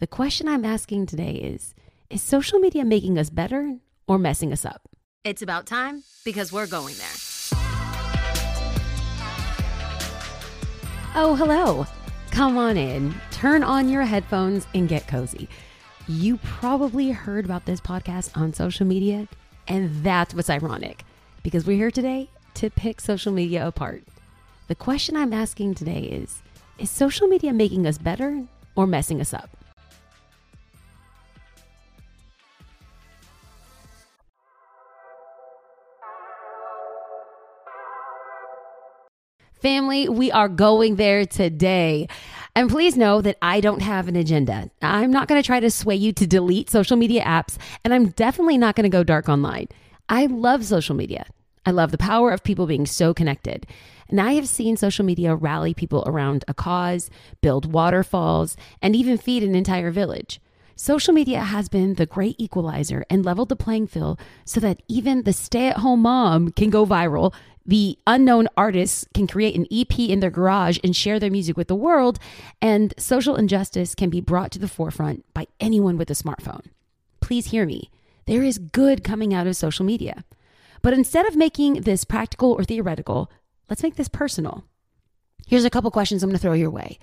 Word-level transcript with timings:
The 0.00 0.06
question 0.06 0.46
I'm 0.46 0.64
asking 0.64 1.06
today 1.06 1.32
is 1.32 1.74
Is 2.08 2.22
social 2.22 2.60
media 2.60 2.84
making 2.84 3.18
us 3.18 3.30
better 3.30 3.78
or 4.06 4.16
messing 4.16 4.52
us 4.52 4.64
up? 4.64 4.82
It's 5.24 5.42
about 5.42 5.66
time 5.66 6.04
because 6.24 6.52
we're 6.52 6.68
going 6.68 6.94
there. 6.94 7.58
Oh, 11.16 11.34
hello. 11.36 11.84
Come 12.30 12.56
on 12.56 12.76
in, 12.76 13.12
turn 13.32 13.64
on 13.64 13.88
your 13.88 14.02
headphones, 14.02 14.68
and 14.72 14.88
get 14.88 15.08
cozy. 15.08 15.48
You 16.06 16.36
probably 16.44 17.10
heard 17.10 17.44
about 17.44 17.66
this 17.66 17.80
podcast 17.80 18.36
on 18.36 18.52
social 18.54 18.86
media, 18.86 19.26
and 19.66 20.04
that's 20.04 20.32
what's 20.32 20.48
ironic 20.48 21.02
because 21.42 21.66
we're 21.66 21.76
here 21.76 21.90
today 21.90 22.30
to 22.54 22.70
pick 22.70 23.00
social 23.00 23.32
media 23.32 23.66
apart. 23.66 24.04
The 24.68 24.76
question 24.76 25.16
I'm 25.16 25.32
asking 25.32 25.74
today 25.74 26.02
is 26.02 26.40
Is 26.78 26.88
social 26.88 27.26
media 27.26 27.52
making 27.52 27.84
us 27.84 27.98
better 27.98 28.44
or 28.76 28.86
messing 28.86 29.20
us 29.20 29.34
up? 29.34 29.57
Family, 39.60 40.08
we 40.08 40.30
are 40.30 40.48
going 40.48 40.96
there 40.96 41.26
today. 41.26 42.06
And 42.54 42.70
please 42.70 42.96
know 42.96 43.20
that 43.22 43.38
I 43.42 43.60
don't 43.60 43.82
have 43.82 44.06
an 44.06 44.14
agenda. 44.14 44.70
I'm 44.82 45.10
not 45.10 45.26
going 45.26 45.40
to 45.40 45.46
try 45.46 45.58
to 45.58 45.70
sway 45.70 45.96
you 45.96 46.12
to 46.12 46.26
delete 46.28 46.70
social 46.70 46.96
media 46.96 47.24
apps, 47.24 47.56
and 47.84 47.92
I'm 47.92 48.10
definitely 48.10 48.56
not 48.56 48.76
going 48.76 48.84
to 48.84 48.88
go 48.88 49.02
dark 49.02 49.28
online. 49.28 49.66
I 50.08 50.26
love 50.26 50.64
social 50.64 50.94
media. 50.94 51.26
I 51.66 51.72
love 51.72 51.90
the 51.90 51.98
power 51.98 52.30
of 52.30 52.44
people 52.44 52.66
being 52.66 52.86
so 52.86 53.12
connected. 53.12 53.66
And 54.08 54.20
I 54.20 54.34
have 54.34 54.48
seen 54.48 54.76
social 54.76 55.04
media 55.04 55.34
rally 55.34 55.74
people 55.74 56.04
around 56.06 56.44
a 56.46 56.54
cause, 56.54 57.10
build 57.42 57.72
waterfalls, 57.72 58.56
and 58.80 58.94
even 58.94 59.18
feed 59.18 59.42
an 59.42 59.56
entire 59.56 59.90
village. 59.90 60.40
Social 60.76 61.12
media 61.12 61.40
has 61.40 61.68
been 61.68 61.94
the 61.94 62.06
great 62.06 62.36
equalizer 62.38 63.04
and 63.10 63.24
leveled 63.24 63.48
the 63.48 63.56
playing 63.56 63.88
field 63.88 64.20
so 64.44 64.60
that 64.60 64.80
even 64.86 65.24
the 65.24 65.32
stay 65.32 65.66
at 65.66 65.78
home 65.78 66.02
mom 66.02 66.52
can 66.52 66.70
go 66.70 66.86
viral. 66.86 67.34
The 67.68 67.98
unknown 68.06 68.48
artists 68.56 69.06
can 69.12 69.26
create 69.26 69.54
an 69.54 69.66
EP 69.70 69.98
in 69.98 70.20
their 70.20 70.30
garage 70.30 70.78
and 70.82 70.96
share 70.96 71.20
their 71.20 71.30
music 71.30 71.54
with 71.54 71.68
the 71.68 71.74
world. 71.74 72.18
And 72.62 72.94
social 72.96 73.36
injustice 73.36 73.94
can 73.94 74.08
be 74.08 74.22
brought 74.22 74.50
to 74.52 74.58
the 74.58 74.68
forefront 74.68 75.26
by 75.34 75.48
anyone 75.60 75.98
with 75.98 76.08
a 76.10 76.14
smartphone. 76.14 76.64
Please 77.20 77.48
hear 77.48 77.66
me. 77.66 77.90
There 78.24 78.42
is 78.42 78.58
good 78.58 79.04
coming 79.04 79.34
out 79.34 79.46
of 79.46 79.54
social 79.54 79.84
media. 79.84 80.24
But 80.80 80.94
instead 80.94 81.26
of 81.26 81.36
making 81.36 81.82
this 81.82 82.04
practical 82.04 82.52
or 82.52 82.64
theoretical, 82.64 83.30
let's 83.68 83.82
make 83.82 83.96
this 83.96 84.08
personal. 84.08 84.64
Here's 85.46 85.66
a 85.66 85.70
couple 85.70 85.90
questions 85.90 86.22
I'm 86.22 86.30
going 86.30 86.38
to 86.38 86.42
throw 86.42 86.54
your 86.54 86.70
way. 86.70 86.98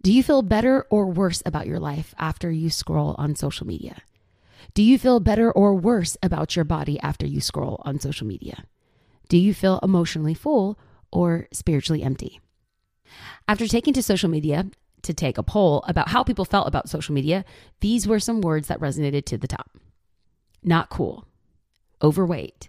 Do 0.00 0.12
you 0.12 0.22
feel 0.22 0.42
better 0.42 0.86
or 0.90 1.06
worse 1.06 1.42
about 1.44 1.66
your 1.66 1.80
life 1.80 2.14
after 2.18 2.52
you 2.52 2.70
scroll 2.70 3.16
on 3.18 3.34
social 3.34 3.66
media? 3.66 4.02
Do 4.74 4.82
you 4.82 4.96
feel 4.96 5.18
better 5.18 5.50
or 5.50 5.74
worse 5.74 6.16
about 6.22 6.54
your 6.54 6.64
body 6.64 7.00
after 7.00 7.26
you 7.26 7.40
scroll 7.40 7.82
on 7.84 7.98
social 7.98 8.28
media? 8.28 8.64
Do 9.34 9.40
you 9.40 9.52
feel 9.52 9.80
emotionally 9.82 10.32
full 10.32 10.78
or 11.10 11.48
spiritually 11.50 12.04
empty? 12.04 12.40
After 13.48 13.66
taking 13.66 13.92
to 13.94 14.00
social 14.00 14.30
media 14.30 14.66
to 15.02 15.12
take 15.12 15.38
a 15.38 15.42
poll 15.42 15.82
about 15.88 16.10
how 16.10 16.22
people 16.22 16.44
felt 16.44 16.68
about 16.68 16.88
social 16.88 17.16
media, 17.16 17.44
these 17.80 18.06
were 18.06 18.20
some 18.20 18.42
words 18.42 18.68
that 18.68 18.78
resonated 18.78 19.24
to 19.24 19.36
the 19.36 19.48
top 19.48 19.76
not 20.62 20.88
cool, 20.88 21.26
overweight, 22.00 22.68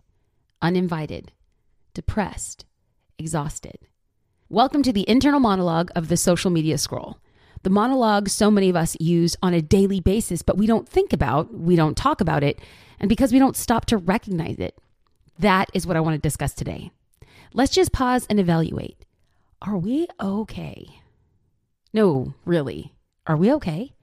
uninvited, 0.59 1.33
depressed, 1.93 2.65
exhausted. 3.19 3.77
Welcome 4.49 4.81
to 4.81 4.91
the 4.91 5.07
internal 5.07 5.39
monologue 5.39 5.91
of 5.95 6.07
the 6.07 6.17
social 6.17 6.49
media 6.49 6.79
scroll 6.79 7.19
the 7.61 7.69
monologue 7.69 8.27
so 8.27 8.49
many 8.49 8.69
of 8.69 8.75
us 8.75 8.97
use 8.99 9.37
on 9.43 9.53
a 9.53 9.61
daily 9.61 9.99
basis, 9.99 10.41
but 10.41 10.57
we 10.57 10.65
don't 10.65 10.89
think 10.89 11.13
about, 11.13 11.53
we 11.53 11.75
don't 11.75 11.95
talk 11.95 12.21
about 12.21 12.43
it, 12.43 12.59
and 12.99 13.07
because 13.07 13.31
we 13.31 13.37
don't 13.37 13.55
stop 13.55 13.85
to 13.85 13.97
recognize 13.97 14.57
it. 14.57 14.79
That 15.39 15.69
is 15.73 15.85
what 15.85 15.97
I 15.97 15.99
want 15.99 16.15
to 16.15 16.21
discuss 16.21 16.53
today. 16.53 16.91
Let's 17.53 17.73
just 17.73 17.91
pause 17.91 18.25
and 18.29 18.39
evaluate. 18.39 18.97
Are 19.61 19.77
we 19.77 20.07
okay? 20.21 20.99
No, 21.93 22.33
really. 22.45 22.93
Are 23.27 23.37
we 23.37 23.51
okay? 23.53 23.93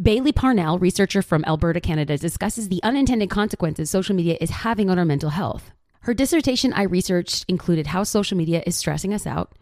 Bailey 0.00 0.32
Parnell, 0.32 0.78
researcher 0.78 1.22
from 1.22 1.44
Alberta, 1.46 1.80
Canada, 1.80 2.18
discusses 2.18 2.68
the 2.68 2.82
unintended 2.82 3.30
consequences 3.30 3.90
social 3.90 4.14
media 4.14 4.36
is 4.40 4.50
having 4.50 4.90
on 4.90 4.98
our 4.98 5.04
mental 5.04 5.30
health. 5.30 5.70
Her 6.00 6.14
dissertation 6.14 6.72
I 6.72 6.82
researched 6.82 7.44
included 7.48 7.88
how 7.88 8.04
social 8.04 8.36
media 8.36 8.62
is 8.66 8.76
stressing 8.76 9.12
us 9.12 9.26
out, 9.26 9.52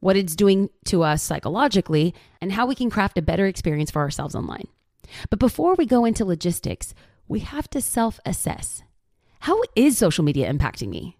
what 0.00 0.16
it's 0.16 0.34
doing 0.34 0.70
to 0.86 1.02
us 1.02 1.22
psychologically, 1.22 2.14
and 2.40 2.52
how 2.52 2.66
we 2.66 2.74
can 2.74 2.90
craft 2.90 3.18
a 3.18 3.22
better 3.22 3.46
experience 3.46 3.90
for 3.90 4.00
ourselves 4.00 4.34
online. 4.34 4.68
But 5.28 5.38
before 5.38 5.74
we 5.74 5.86
go 5.86 6.04
into 6.04 6.24
logistics, 6.24 6.94
we 7.28 7.40
have 7.40 7.68
to 7.70 7.80
self 7.80 8.18
assess. 8.24 8.82
How 9.40 9.60
is 9.74 9.96
social 9.96 10.24
media 10.24 10.52
impacting 10.52 10.88
me? 10.88 11.16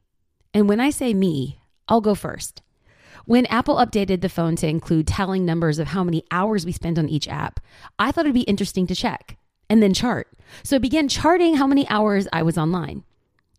And 0.53 0.69
when 0.69 0.81
I 0.81 0.91
say 0.91 1.15
me, 1.15 1.61
I'll 1.89 2.01
go 2.01 2.15
first. 2.15 2.63
When 3.25 3.47
Apple 3.47 3.77
updated 3.77 4.21
the 4.21 4.29
phone 4.29 4.57
to 4.57 4.69
include 4.69 5.07
telling 5.07 5.45
numbers 5.45 5.79
of 5.79 5.89
how 5.89 6.05
many 6.05 6.25
hours 6.31 6.65
we 6.65 6.73
spend 6.73 6.99
on 6.99 7.09
each 7.09 7.29
app, 7.29 7.61
I 7.99 8.13
thought 8.13 8.27
it'd 8.27 8.35
be 8.35 8.43
interesting 8.43 8.87
to 8.89 8.95
check 8.95 9.39
and 9.69 9.83
then 9.83 9.95
chart. 9.95 10.29
So 10.63 10.77
I 10.77 10.81
began 10.81 11.09
charting 11.09 11.57
how 11.57 11.67
many 11.67 11.89
hours 11.89 12.29
I 12.33 12.43
was 12.43 12.59
online. 12.59 13.05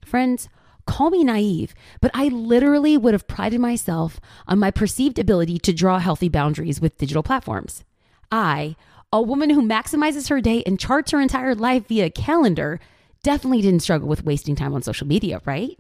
Friends, 0.06 0.48
Call 0.86 1.12
me 1.12 1.24
naive, 1.24 1.74
but 2.02 2.12
I 2.14 2.28
literally 2.28 2.98
would 2.98 3.14
have 3.14 3.28
prided 3.28 3.60
myself 3.60 4.20
on 4.48 4.60
my 4.60 4.72
perceived 4.72 5.20
ability 5.20 5.60
to 5.60 5.74
draw 5.74 6.00
healthy 6.00 6.28
boundaries 6.28 6.82
with 6.82 6.98
digital 6.98 7.24
platforms. 7.24 7.84
I, 8.32 8.76
a 9.14 9.22
woman 9.22 9.52
who 9.52 9.62
maximizes 9.62 10.30
her 10.30 10.42
day 10.42 10.64
and 10.66 10.80
charts 10.80 11.12
her 11.12 11.22
entire 11.22 11.54
life 11.54 11.88
via 11.88 12.10
calendar, 12.10 12.80
definitely 13.24 13.62
didn't 13.62 13.82
struggle 13.82 14.08
with 14.08 14.26
wasting 14.26 14.56
time 14.56 14.74
on 14.74 14.82
social 14.82 15.08
media, 15.08 15.42
right? 15.46 15.78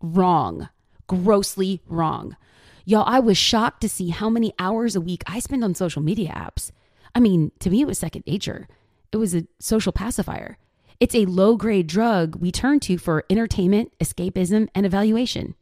Wrong. 0.00 0.68
Grossly 1.06 1.80
wrong. 1.86 2.36
Y'all, 2.84 3.04
I 3.06 3.20
was 3.20 3.38
shocked 3.38 3.80
to 3.82 3.88
see 3.88 4.08
how 4.08 4.28
many 4.28 4.52
hours 4.58 4.96
a 4.96 5.00
week 5.00 5.22
I 5.26 5.38
spend 5.38 5.62
on 5.62 5.74
social 5.74 6.02
media 6.02 6.32
apps. 6.34 6.70
I 7.14 7.20
mean, 7.20 7.52
to 7.60 7.70
me, 7.70 7.82
it 7.82 7.86
was 7.86 7.98
second 7.98 8.24
nature. 8.26 8.66
It 9.12 9.18
was 9.18 9.34
a 9.34 9.46
social 9.60 9.92
pacifier. 9.92 10.58
It's 10.98 11.14
a 11.14 11.26
low 11.26 11.56
grade 11.56 11.86
drug 11.86 12.36
we 12.36 12.50
turn 12.50 12.80
to 12.80 12.98
for 12.98 13.24
entertainment, 13.28 13.92
escapism, 13.98 14.68
and 14.74 14.86
evaluation. 14.86 15.54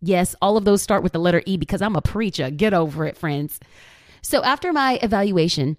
Yes, 0.00 0.34
all 0.42 0.56
of 0.56 0.64
those 0.64 0.82
start 0.82 1.02
with 1.02 1.12
the 1.12 1.18
letter 1.18 1.42
E 1.46 1.56
because 1.56 1.82
I'm 1.82 1.96
a 1.96 2.02
preacher. 2.02 2.50
Get 2.50 2.74
over 2.74 3.06
it, 3.06 3.16
friends. 3.16 3.60
So 4.20 4.42
after 4.42 4.72
my 4.72 4.98
evaluation, 5.02 5.76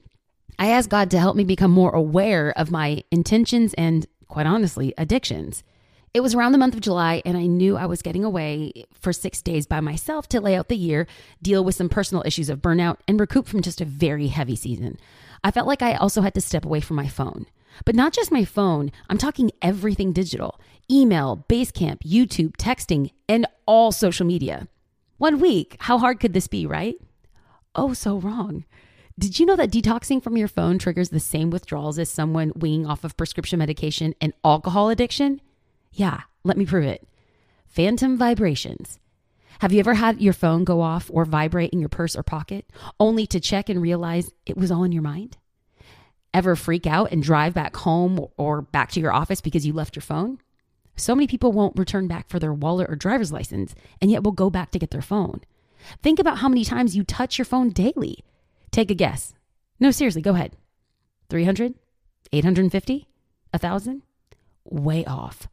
I 0.59 0.69
asked 0.69 0.90
God 0.90 1.12
to 1.12 1.19
help 1.19 1.35
me 1.35 1.44
become 1.44 1.72
more 1.72 1.91
aware 1.91 2.57
of 2.57 2.72
my 2.72 3.03
intentions 3.12 3.74
and, 3.75 4.06
quite 4.34 4.48
honestly, 4.48 4.96
addictions. 4.98 5.64
It 6.12 6.22
was 6.22 6.34
around 6.34 6.54
the 6.54 6.58
month 6.58 6.74
of 6.74 6.82
July, 6.82 7.22
and 7.24 7.38
I 7.38 7.46
knew 7.46 7.78
I 7.78 7.86
was 7.86 8.02
getting 8.02 8.26
away 8.26 8.86
for 8.92 9.14
six 9.14 9.44
days 9.44 9.68
by 9.68 9.80
myself 9.80 10.28
to 10.30 10.42
lay 10.42 10.56
out 10.56 10.70
the 10.70 10.76
year, 10.76 11.06
deal 11.44 11.64
with 11.64 11.76
some 11.76 11.88
personal 11.88 12.24
issues 12.26 12.50
of 12.50 12.60
burnout, 12.60 12.98
and 13.08 13.20
recoup 13.20 13.48
from 13.48 13.62
just 13.62 13.80
a 13.80 13.86
very 13.86 14.30
heavy 14.30 14.56
season. 14.56 14.98
I 15.44 15.52
felt 15.52 15.68
like 15.68 15.84
I 15.84 15.94
also 15.94 16.22
had 16.22 16.34
to 16.34 16.42
step 16.42 16.66
away 16.66 16.80
from 16.80 16.96
my 16.96 17.08
phone. 17.08 17.46
But 17.86 17.96
not 17.96 18.12
just 18.12 18.32
my 18.32 18.44
phone, 18.44 18.92
I'm 19.08 19.20
talking 19.20 19.52
everything 19.62 20.14
digital 20.14 20.60
email, 20.90 21.46
Basecamp, 21.48 22.00
YouTube, 22.02 22.58
texting, 22.58 23.12
and 23.30 23.46
all 23.68 23.92
social 23.92 24.26
media. 24.26 24.68
One 25.20 25.40
week, 25.40 25.78
how 25.80 26.00
hard 26.00 26.20
could 26.20 26.34
this 26.34 26.48
be, 26.48 26.66
right? 26.66 26.96
Oh, 27.76 27.94
so 27.94 28.18
wrong. 28.18 28.66
Did 29.18 29.40
you 29.40 29.46
know 29.46 29.56
that 29.56 29.72
detoxing 29.72 30.24
from 30.24 30.38
your 30.38 30.47
phone 30.47 30.79
triggers 30.79 31.09
the 31.09 31.19
same 31.19 31.50
withdrawals 31.50 32.00
as 32.00 32.09
someone 32.09 32.51
weaning 32.56 32.88
off 32.88 33.03
of 33.03 33.16
prescription 33.16 33.59
medication 33.59 34.16
and 34.19 34.34
alcohol 34.44 34.90
addiction? 34.90 35.40
Yeah, 35.91 36.22
let 36.44 36.57
me 36.57 36.66
prove 36.66 36.85
it. 36.85 37.07
Phantom 37.68 38.18
vibrations. 38.18 39.00
Have 39.59 39.72
you 39.72 39.79
ever 39.79 39.94
had 39.94 40.22
your 40.22 40.34
phone 40.34 40.63
go 40.63 40.81
off 40.81 41.12
or 41.13 41.25
vibrate 41.25 41.72
in 41.72 41.79
your 41.79 41.90
purse 41.90 42.16
or 42.16 42.24
pocket 42.24 42.66
only 43.00 43.28
to 43.28 43.40
check 43.40 43.69
and 43.69 43.81
realize 43.81 44.31
it 44.46 44.57
was 44.57 44.72
all 44.72 44.84
in 44.84 44.91
your 44.91 45.03
mind? 45.03 45.38
ever 46.34 46.56
freak 46.56 46.88
out 46.88 47.12
and 47.12 47.22
drive 47.22 47.54
back 47.54 47.75
home 47.77 48.25
or 48.38 48.62
back 48.62 48.92
to 48.92 49.00
your 49.00 49.13
office 49.13 49.42
because 49.42 49.66
you 49.66 49.74
left 49.74 49.95
your 49.95 50.01
phone? 50.01 50.39
So 50.95 51.16
many 51.16 51.27
people 51.27 51.51
won't 51.51 51.77
return 51.77 52.07
back 52.07 52.30
for 52.30 52.39
their 52.39 52.54
wallet 52.54 52.89
or 52.89 52.95
driver's 52.95 53.31
license 53.31 53.75
and 54.01 54.12
yet 54.12 54.24
will 54.24 54.31
go 54.31 54.50
back 54.50 54.71
to 54.71 54.80
get 54.80 54.92
their 54.92 55.01
phone. 55.01 55.42
Think 56.01 56.19
about 56.19 56.39
how 56.39 56.50
many 56.50 56.63
times 56.63 56.95
you 56.95 57.04
touch 57.04 57.38
your 57.38 57.45
phone 57.45 57.69
daily. 57.69 58.24
Take 58.74 58.92
a 58.92 58.96
guess. 58.96 59.34
No, 59.80 59.92
seriously, 59.92 60.24
go 60.24 60.34
ahead. 60.34 60.58
300? 61.30 61.75
850? 62.31 63.08
1,000? 63.52 64.02
Way 64.66 65.06
off. 65.06 65.48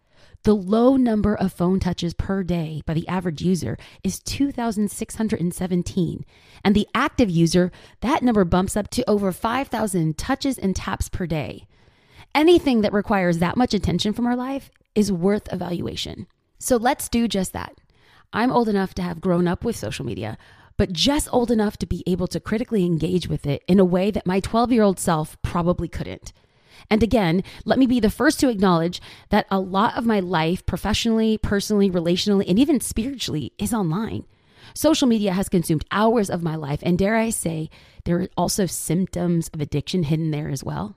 The 0.44 0.55
low 0.55 0.96
number 0.96 1.34
of 1.34 1.52
phone 1.52 1.81
touches 1.81 2.14
per 2.14 2.43
day 2.43 2.81
by 2.87 2.94
the 2.94 3.06
average 3.06 3.43
user 3.43 3.76
is 4.02 4.20
2,617. 4.20 6.25
And 6.64 6.75
the 6.75 6.88
active 6.94 7.28
user, 7.28 7.70
that 8.00 8.22
number 8.22 8.46
bumps 8.46 8.75
up 8.75 8.88
to 8.90 9.08
over 9.08 9.32
5,000 9.32 10.16
touches 10.16 10.56
and 10.56 10.75
taps 10.75 11.11
per 11.11 11.26
day. 11.26 11.66
Anything 12.34 12.81
that 12.81 12.94
requires 12.94 13.37
that 13.38 13.58
much 13.58 13.75
attention 13.75 14.14
from 14.14 14.26
our 14.26 14.37
life 14.37 14.70
is 14.94 15.12
worth 15.12 15.52
evaluation. 15.52 16.26
So 16.58 16.76
let's 16.76 17.11
do 17.11 17.28
just 17.28 17.52
that. 17.52 17.75
I'm 18.32 18.50
old 18.50 18.70
enough 18.70 18.94
to 18.94 19.02
have 19.02 19.20
grown 19.20 19.46
up 19.46 19.62
with 19.62 19.76
social 19.76 20.06
media, 20.06 20.38
but 20.80 20.94
just 20.94 21.28
old 21.30 21.50
enough 21.50 21.76
to 21.76 21.84
be 21.84 22.02
able 22.06 22.26
to 22.26 22.40
critically 22.40 22.86
engage 22.86 23.28
with 23.28 23.46
it 23.46 23.62
in 23.68 23.78
a 23.78 23.84
way 23.84 24.10
that 24.10 24.24
my 24.24 24.40
12 24.40 24.72
year 24.72 24.82
old 24.82 24.98
self 24.98 25.36
probably 25.42 25.88
couldn't. 25.88 26.32
And 26.88 27.02
again, 27.02 27.44
let 27.66 27.78
me 27.78 27.84
be 27.84 28.00
the 28.00 28.08
first 28.08 28.40
to 28.40 28.48
acknowledge 28.48 29.02
that 29.28 29.46
a 29.50 29.60
lot 29.60 29.98
of 29.98 30.06
my 30.06 30.20
life, 30.20 30.64
professionally, 30.64 31.36
personally, 31.36 31.90
relationally, 31.90 32.48
and 32.48 32.58
even 32.58 32.80
spiritually, 32.80 33.52
is 33.58 33.74
online. 33.74 34.24
Social 34.72 35.06
media 35.06 35.34
has 35.34 35.50
consumed 35.50 35.84
hours 35.90 36.30
of 36.30 36.42
my 36.42 36.56
life, 36.56 36.80
and 36.82 36.96
dare 36.96 37.16
I 37.16 37.28
say, 37.28 37.68
there 38.06 38.18
are 38.18 38.28
also 38.34 38.64
symptoms 38.64 39.50
of 39.52 39.60
addiction 39.60 40.04
hidden 40.04 40.30
there 40.30 40.48
as 40.48 40.64
well. 40.64 40.96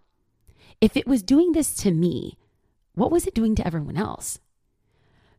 If 0.80 0.96
it 0.96 1.08
was 1.08 1.22
doing 1.22 1.52
this 1.52 1.76
to 1.84 1.92
me, 1.92 2.38
what 2.96 3.12
was 3.12 3.28
it 3.28 3.36
doing 3.36 3.54
to 3.56 3.68
everyone 3.68 3.98
else? 3.98 4.40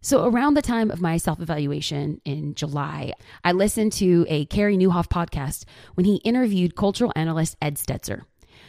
So, 0.04 0.26
around 0.26 0.52
the 0.52 0.60
time 0.60 0.90
of 0.90 1.00
my 1.00 1.16
self 1.16 1.40
evaluation 1.40 2.20
in 2.26 2.54
July, 2.54 3.14
I 3.42 3.52
listened 3.52 3.94
to 3.94 4.26
a 4.28 4.44
Carey 4.44 4.76
Nieuwhof 4.76 5.08
podcast 5.08 5.64
when 5.94 6.04
he 6.04 6.16
interviewed 6.16 6.76
cultural 6.76 7.10
analyst 7.16 7.56
Ed 7.62 7.76
Stetzer. 7.76 8.24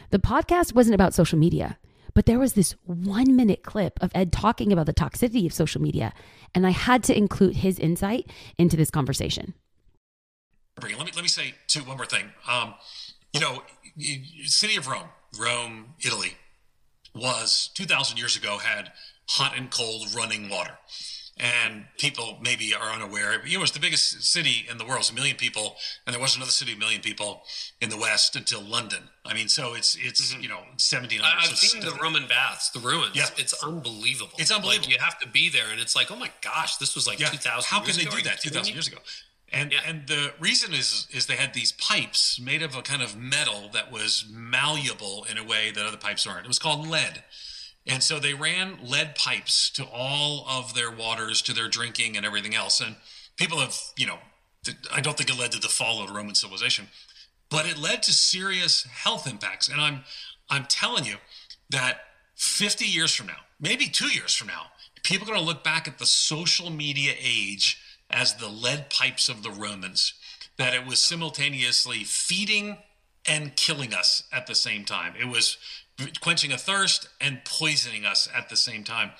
The 0.08 0.18
podcast 0.18 0.74
wasn't 0.74 0.94
about 0.94 1.12
social 1.12 1.38
media, 1.38 1.76
but 2.14 2.24
there 2.24 2.38
was 2.38 2.54
this 2.54 2.74
one 2.84 3.36
minute 3.36 3.62
clip 3.62 4.02
of 4.02 4.12
Ed 4.14 4.32
talking 4.32 4.72
about 4.72 4.86
the 4.86 4.94
toxicity 4.94 5.44
of 5.44 5.52
social 5.52 5.82
media, 5.82 6.14
and 6.54 6.66
I 6.66 6.70
had 6.70 7.04
to 7.04 7.14
include 7.14 7.56
his 7.56 7.78
insight 7.78 8.32
into 8.56 8.78
this 8.78 8.90
conversation. 8.90 9.52
Let 10.80 10.90
me, 10.90 10.96
let 10.96 11.16
me 11.16 11.28
say 11.28 11.54
too, 11.66 11.80
one 11.80 11.98
more 11.98 12.06
thing. 12.06 12.30
Um, 12.48 12.72
you 13.34 13.40
know, 13.40 13.62
city 14.46 14.76
of 14.76 14.88
Rome, 14.88 15.10
Rome, 15.38 15.96
Italy, 16.00 16.38
was 17.14 17.68
2,000 17.74 18.16
years 18.16 18.38
ago 18.38 18.56
had 18.56 18.92
hot 19.28 19.54
and 19.54 19.70
cold 19.70 20.14
running 20.14 20.48
water 20.48 20.78
and 21.38 21.84
people 21.98 22.38
maybe 22.40 22.74
are 22.74 22.90
unaware. 22.90 23.40
It 23.46 23.58
was 23.58 23.72
the 23.72 23.80
biggest 23.80 24.22
city 24.22 24.66
in 24.70 24.78
the 24.78 24.86
world, 24.86 25.00
it's 25.00 25.10
a 25.10 25.14
million 25.14 25.36
people, 25.36 25.76
and 26.06 26.14
there 26.14 26.20
wasn't 26.20 26.38
another 26.38 26.52
city, 26.52 26.72
a 26.72 26.76
million 26.76 27.02
people 27.02 27.42
in 27.80 27.90
the 27.90 27.96
West 27.96 28.36
until 28.36 28.62
London. 28.62 29.10
I 29.24 29.34
mean, 29.34 29.48
so 29.48 29.74
it's 29.74 29.96
it's 29.96 30.32
mm-hmm. 30.32 30.42
you 30.42 30.48
know 30.48 30.60
seventeen. 30.76 31.20
I've 31.22 31.56
seen 31.56 31.82
the 31.82 31.96
Roman 32.02 32.26
baths, 32.26 32.70
the 32.70 32.80
ruins. 32.80 33.14
Yeah. 33.14 33.26
it's 33.36 33.52
unbelievable. 33.62 34.32
It's 34.38 34.50
unbelievable. 34.50 34.88
Like, 34.88 34.98
you 34.98 35.04
have 35.04 35.18
to 35.18 35.28
be 35.28 35.50
there, 35.50 35.70
and 35.70 35.80
it's 35.80 35.94
like, 35.94 36.10
oh 36.10 36.16
my 36.16 36.30
gosh, 36.40 36.76
this 36.76 36.94
was 36.94 37.06
like 37.06 37.20
yeah. 37.20 37.28
two 37.28 37.38
thousand. 37.38 37.68
How 37.68 37.84
can 37.84 37.96
they 37.96 38.04
do 38.04 38.22
that 38.22 38.40
two 38.40 38.50
thousand 38.50 38.72
years 38.72 38.88
ago? 38.88 38.98
And 39.52 39.72
yeah. 39.72 39.80
and 39.86 40.06
the 40.06 40.32
reason 40.40 40.72
is 40.72 41.06
is 41.12 41.26
they 41.26 41.36
had 41.36 41.54
these 41.54 41.72
pipes 41.72 42.40
made 42.40 42.62
of 42.62 42.74
a 42.74 42.82
kind 42.82 43.02
of 43.02 43.16
metal 43.16 43.68
that 43.72 43.92
was 43.92 44.24
malleable 44.30 45.26
in 45.30 45.38
a 45.38 45.44
way 45.44 45.70
that 45.70 45.84
other 45.84 45.96
pipes 45.96 46.26
aren't. 46.26 46.44
It 46.44 46.48
was 46.48 46.58
called 46.58 46.86
lead. 46.86 47.22
And 47.86 48.02
so 48.02 48.18
they 48.18 48.34
ran 48.34 48.78
lead 48.84 49.14
pipes 49.14 49.70
to 49.70 49.84
all 49.84 50.44
of 50.48 50.74
their 50.74 50.90
waters, 50.90 51.40
to 51.42 51.52
their 51.52 51.68
drinking 51.68 52.16
and 52.16 52.26
everything 52.26 52.54
else. 52.54 52.80
And 52.80 52.96
people 53.36 53.58
have, 53.58 53.78
you 53.96 54.06
know, 54.06 54.18
I 54.92 55.00
don't 55.00 55.16
think 55.16 55.30
it 55.30 55.38
led 55.38 55.52
to 55.52 55.60
the 55.60 55.68
fall 55.68 56.02
of 56.02 56.10
Roman 56.10 56.34
civilization, 56.34 56.88
but 57.48 57.66
it 57.66 57.78
led 57.78 58.02
to 58.04 58.12
serious 58.12 58.82
health 58.84 59.28
impacts. 59.28 59.68
And 59.68 59.80
I'm, 59.80 60.04
I'm 60.50 60.64
telling 60.64 61.04
you 61.04 61.16
that 61.70 62.00
50 62.34 62.84
years 62.84 63.14
from 63.14 63.28
now, 63.28 63.38
maybe 63.60 63.86
two 63.86 64.08
years 64.08 64.34
from 64.34 64.48
now, 64.48 64.66
people 65.04 65.26
are 65.26 65.34
going 65.34 65.40
to 65.40 65.46
look 65.46 65.62
back 65.62 65.86
at 65.86 65.98
the 65.98 66.06
social 66.06 66.70
media 66.70 67.14
age 67.20 67.80
as 68.10 68.34
the 68.34 68.48
lead 68.48 68.90
pipes 68.90 69.28
of 69.28 69.42
the 69.42 69.50
Romans, 69.50 70.14
that 70.58 70.74
it 70.74 70.86
was 70.86 71.00
simultaneously 71.00 72.04
feeding 72.04 72.78
and 73.28 73.56
killing 73.56 73.94
us 73.94 74.24
at 74.32 74.46
the 74.46 74.54
same 74.54 74.84
time. 74.84 75.14
It 75.18 75.26
was 75.26 75.56
quenching 76.20 76.52
a 76.52 76.58
thirst 76.58 77.08
and 77.20 77.44
poisoning 77.44 78.04
us 78.04 78.28
at 78.34 78.48
the 78.48 78.56
same 78.56 78.84
time. 78.84 79.12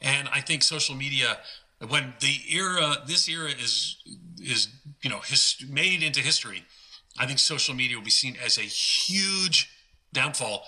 And 0.00 0.28
I 0.28 0.40
think 0.40 0.62
social 0.62 0.94
media, 0.94 1.38
when 1.86 2.14
the 2.20 2.40
era, 2.54 2.96
this 3.06 3.28
era 3.28 3.50
is 3.50 3.96
is 4.42 4.68
you 5.02 5.10
know 5.10 5.20
his, 5.20 5.56
made 5.68 6.02
into 6.02 6.20
history, 6.20 6.64
I 7.18 7.26
think 7.26 7.38
social 7.38 7.74
media 7.74 7.96
will 7.96 8.04
be 8.04 8.10
seen 8.10 8.36
as 8.44 8.58
a 8.58 8.62
huge 8.62 9.70
downfall. 10.12 10.64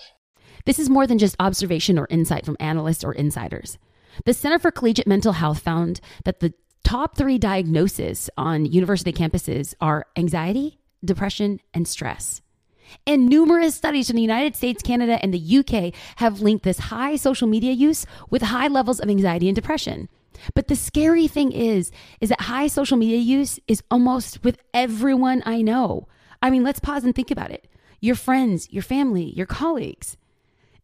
This 0.65 0.79
is 0.79 0.89
more 0.89 1.07
than 1.07 1.17
just 1.17 1.35
observation 1.39 1.97
or 1.97 2.07
insight 2.09 2.45
from 2.45 2.57
analysts 2.59 3.03
or 3.03 3.13
insiders. 3.13 3.77
The 4.25 4.33
Center 4.33 4.59
for 4.59 4.71
Collegiate 4.71 5.07
Mental 5.07 5.33
Health 5.33 5.59
found 5.59 5.99
that 6.23 6.39
the 6.39 6.53
top 6.83 7.17
three 7.17 7.37
diagnoses 7.37 8.29
on 8.37 8.65
university 8.65 9.11
campuses 9.11 9.73
are 9.81 10.05
anxiety, 10.15 10.79
depression, 11.03 11.59
and 11.73 11.87
stress. 11.87 12.42
And 13.05 13.27
numerous 13.27 13.75
studies 13.75 14.07
from 14.07 14.15
the 14.15 14.21
United 14.21 14.55
States, 14.55 14.81
Canada, 14.83 15.19
and 15.21 15.33
the 15.33 15.57
UK 15.59 15.93
have 16.17 16.41
linked 16.41 16.63
this 16.63 16.79
high 16.79 17.15
social 17.15 17.47
media 17.47 17.71
use 17.71 18.05
with 18.29 18.41
high 18.41 18.67
levels 18.67 18.99
of 18.99 19.09
anxiety 19.09 19.47
and 19.47 19.55
depression. 19.55 20.09
But 20.55 20.67
the 20.67 20.75
scary 20.75 21.27
thing 21.27 21.51
is 21.51 21.91
is 22.19 22.29
that 22.29 22.41
high 22.41 22.67
social 22.67 22.97
media 22.97 23.17
use 23.17 23.59
is 23.67 23.83
almost 23.89 24.43
with 24.43 24.57
everyone 24.73 25.43
I 25.45 25.61
know. 25.61 26.07
I 26.41 26.49
mean, 26.49 26.63
let's 26.63 26.79
pause 26.79 27.03
and 27.03 27.15
think 27.15 27.31
about 27.31 27.51
it. 27.51 27.67
Your 28.01 28.15
friends, 28.15 28.69
your 28.71 28.83
family, 28.83 29.33
your 29.35 29.45
colleagues. 29.45 30.17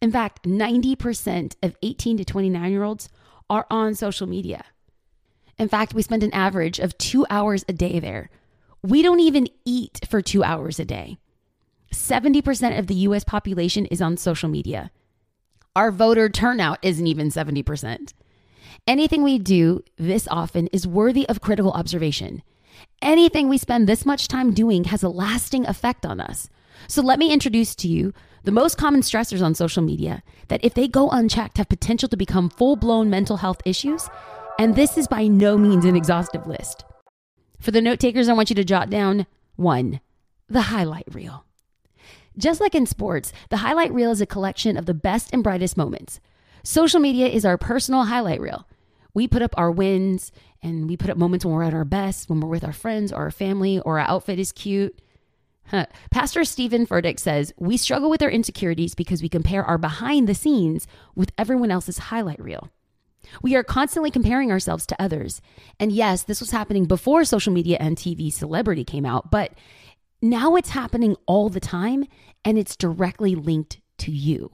In 0.01 0.11
fact, 0.11 0.43
90% 0.43 1.55
of 1.61 1.75
18 1.83 2.17
to 2.17 2.25
29 2.25 2.71
year 2.71 2.83
olds 2.83 3.09
are 3.49 3.65
on 3.69 3.95
social 3.95 4.27
media. 4.27 4.63
In 5.57 5.67
fact, 5.67 5.93
we 5.93 6.01
spend 6.01 6.23
an 6.23 6.33
average 6.33 6.79
of 6.79 6.97
two 6.97 7.25
hours 7.29 7.65
a 7.67 7.73
day 7.73 7.99
there. 7.99 8.29
We 8.81 9.01
don't 9.01 9.19
even 9.19 9.49
eat 9.65 9.99
for 10.09 10.21
two 10.21 10.41
hours 10.41 10.79
a 10.79 10.85
day. 10.85 11.17
70% 11.91 12.77
of 12.77 12.87
the 12.87 12.95
US 12.95 13.23
population 13.23 13.85
is 13.87 14.01
on 14.01 14.17
social 14.17 14.49
media. 14.49 14.91
Our 15.75 15.91
voter 15.91 16.29
turnout 16.29 16.79
isn't 16.81 17.07
even 17.07 17.29
70%. 17.29 18.13
Anything 18.87 19.23
we 19.23 19.37
do 19.37 19.83
this 19.97 20.27
often 20.29 20.67
is 20.67 20.87
worthy 20.87 21.27
of 21.29 21.41
critical 21.41 21.71
observation. 21.71 22.43
Anything 23.01 23.49
we 23.49 23.57
spend 23.57 23.87
this 23.87 24.05
much 24.05 24.27
time 24.27 24.53
doing 24.53 24.85
has 24.85 25.03
a 25.03 25.09
lasting 25.09 25.65
effect 25.67 26.05
on 26.05 26.19
us. 26.19 26.49
So 26.87 27.01
let 27.01 27.19
me 27.19 27.31
introduce 27.31 27.75
to 27.75 27.87
you 27.87 28.13
the 28.43 28.51
most 28.51 28.77
common 28.77 29.01
stressors 29.01 29.43
on 29.43 29.53
social 29.53 29.83
media 29.83 30.23
that, 30.47 30.63
if 30.63 30.73
they 30.73 30.87
go 30.87 31.09
unchecked, 31.09 31.57
have 31.57 31.69
potential 31.69 32.09
to 32.09 32.17
become 32.17 32.49
full 32.49 32.75
blown 32.75 33.09
mental 33.09 33.37
health 33.37 33.61
issues. 33.65 34.09
And 34.57 34.75
this 34.75 34.97
is 34.97 35.07
by 35.07 35.27
no 35.27 35.57
means 35.57 35.85
an 35.85 35.95
exhaustive 35.95 36.47
list. 36.47 36.85
For 37.59 37.71
the 37.71 37.81
note 37.81 37.99
takers, 37.99 38.29
I 38.29 38.33
want 38.33 38.49
you 38.49 38.55
to 38.55 38.63
jot 38.63 38.89
down 38.89 39.27
one, 39.55 39.99
the 40.47 40.61
highlight 40.61 41.07
reel. 41.13 41.45
Just 42.39 42.61
like 42.61 42.73
in 42.73 42.85
sports, 42.85 43.33
the 43.49 43.57
highlight 43.57 43.93
reel 43.93 44.11
is 44.11 44.21
a 44.21 44.25
collection 44.25 44.77
of 44.77 44.85
the 44.85 44.93
best 44.93 45.29
and 45.33 45.43
brightest 45.43 45.75
moments. 45.75 46.21
Social 46.63 47.01
media 47.01 47.27
is 47.27 47.43
our 47.43 47.57
personal 47.57 48.05
highlight 48.05 48.39
reel. 48.39 48.65
We 49.13 49.27
put 49.27 49.41
up 49.41 49.53
our 49.57 49.69
wins 49.69 50.31
and 50.63 50.87
we 50.87 50.95
put 50.95 51.09
up 51.09 51.17
moments 51.17 51.43
when 51.43 51.53
we're 51.53 51.63
at 51.63 51.73
our 51.73 51.83
best, 51.83 52.29
when 52.29 52.39
we're 52.39 52.47
with 52.47 52.63
our 52.63 52.73
friends 52.73 53.11
or 53.11 53.23
our 53.23 53.31
family, 53.31 53.79
or 53.79 53.99
our 53.99 54.07
outfit 54.07 54.39
is 54.39 54.53
cute. 54.53 54.97
Huh. 55.67 55.85
Pastor 56.11 56.45
Steven 56.45 56.87
Furtick 56.87 57.19
says, 57.19 57.53
We 57.57 57.75
struggle 57.75 58.09
with 58.09 58.21
our 58.21 58.29
insecurities 58.29 58.95
because 58.95 59.21
we 59.21 59.29
compare 59.29 59.63
our 59.63 59.77
behind 59.77 60.27
the 60.27 60.33
scenes 60.33 60.87
with 61.15 61.31
everyone 61.37 61.71
else's 61.71 61.97
highlight 61.97 62.41
reel. 62.41 62.69
We 63.43 63.55
are 63.55 63.63
constantly 63.63 64.11
comparing 64.11 64.51
ourselves 64.51 64.85
to 64.87 65.01
others. 65.01 65.41
And 65.79 65.91
yes, 65.91 66.23
this 66.23 66.39
was 66.39 66.51
happening 66.51 66.85
before 66.85 67.25
social 67.25 67.53
media 67.53 67.77
and 67.79 67.97
TV 67.97 68.31
celebrity 68.31 68.83
came 68.83 69.05
out, 69.05 69.29
but 69.29 69.53
now 70.21 70.55
it's 70.55 70.69
happening 70.69 71.15
all 71.25 71.49
the 71.49 71.59
time 71.59 72.05
and 72.43 72.57
it's 72.57 72.75
directly 72.75 73.35
linked 73.35 73.79
to 73.99 74.11
you. 74.11 74.51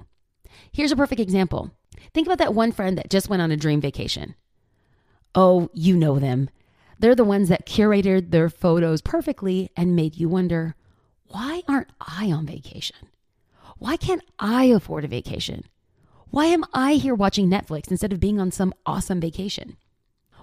Here's 0.71 0.91
a 0.91 0.95
perfect 0.95 1.21
example. 1.21 1.71
Think 2.13 2.27
about 2.27 2.39
that 2.39 2.53
one 2.53 2.71
friend 2.71 2.97
that 2.97 3.09
just 3.09 3.29
went 3.29 3.41
on 3.41 3.51
a 3.51 3.57
dream 3.57 3.81
vacation. 3.81 4.35
Oh, 5.33 5.69
you 5.73 5.97
know 5.97 6.19
them. 6.19 6.49
They're 6.99 7.15
the 7.15 7.23
ones 7.23 7.49
that 7.49 7.65
curated 7.65 8.31
their 8.31 8.49
photos 8.49 9.01
perfectly 9.01 9.69
and 9.75 9.95
made 9.95 10.15
you 10.15 10.29
wonder, 10.29 10.75
why 11.27 11.63
aren't 11.67 11.91
I 11.99 12.31
on 12.31 12.45
vacation? 12.45 13.09
Why 13.77 13.97
can't 13.97 14.23
I 14.39 14.65
afford 14.65 15.03
a 15.03 15.09
vacation? 15.09 15.65
Why 16.29 16.45
am 16.45 16.63
I 16.73 16.93
here 16.93 17.15
watching 17.15 17.49
Netflix 17.49 17.89
instead 17.89 18.13
of 18.13 18.19
being 18.19 18.39
on 18.39 18.51
some 18.51 18.73
awesome 18.85 19.19
vacation? 19.19 19.77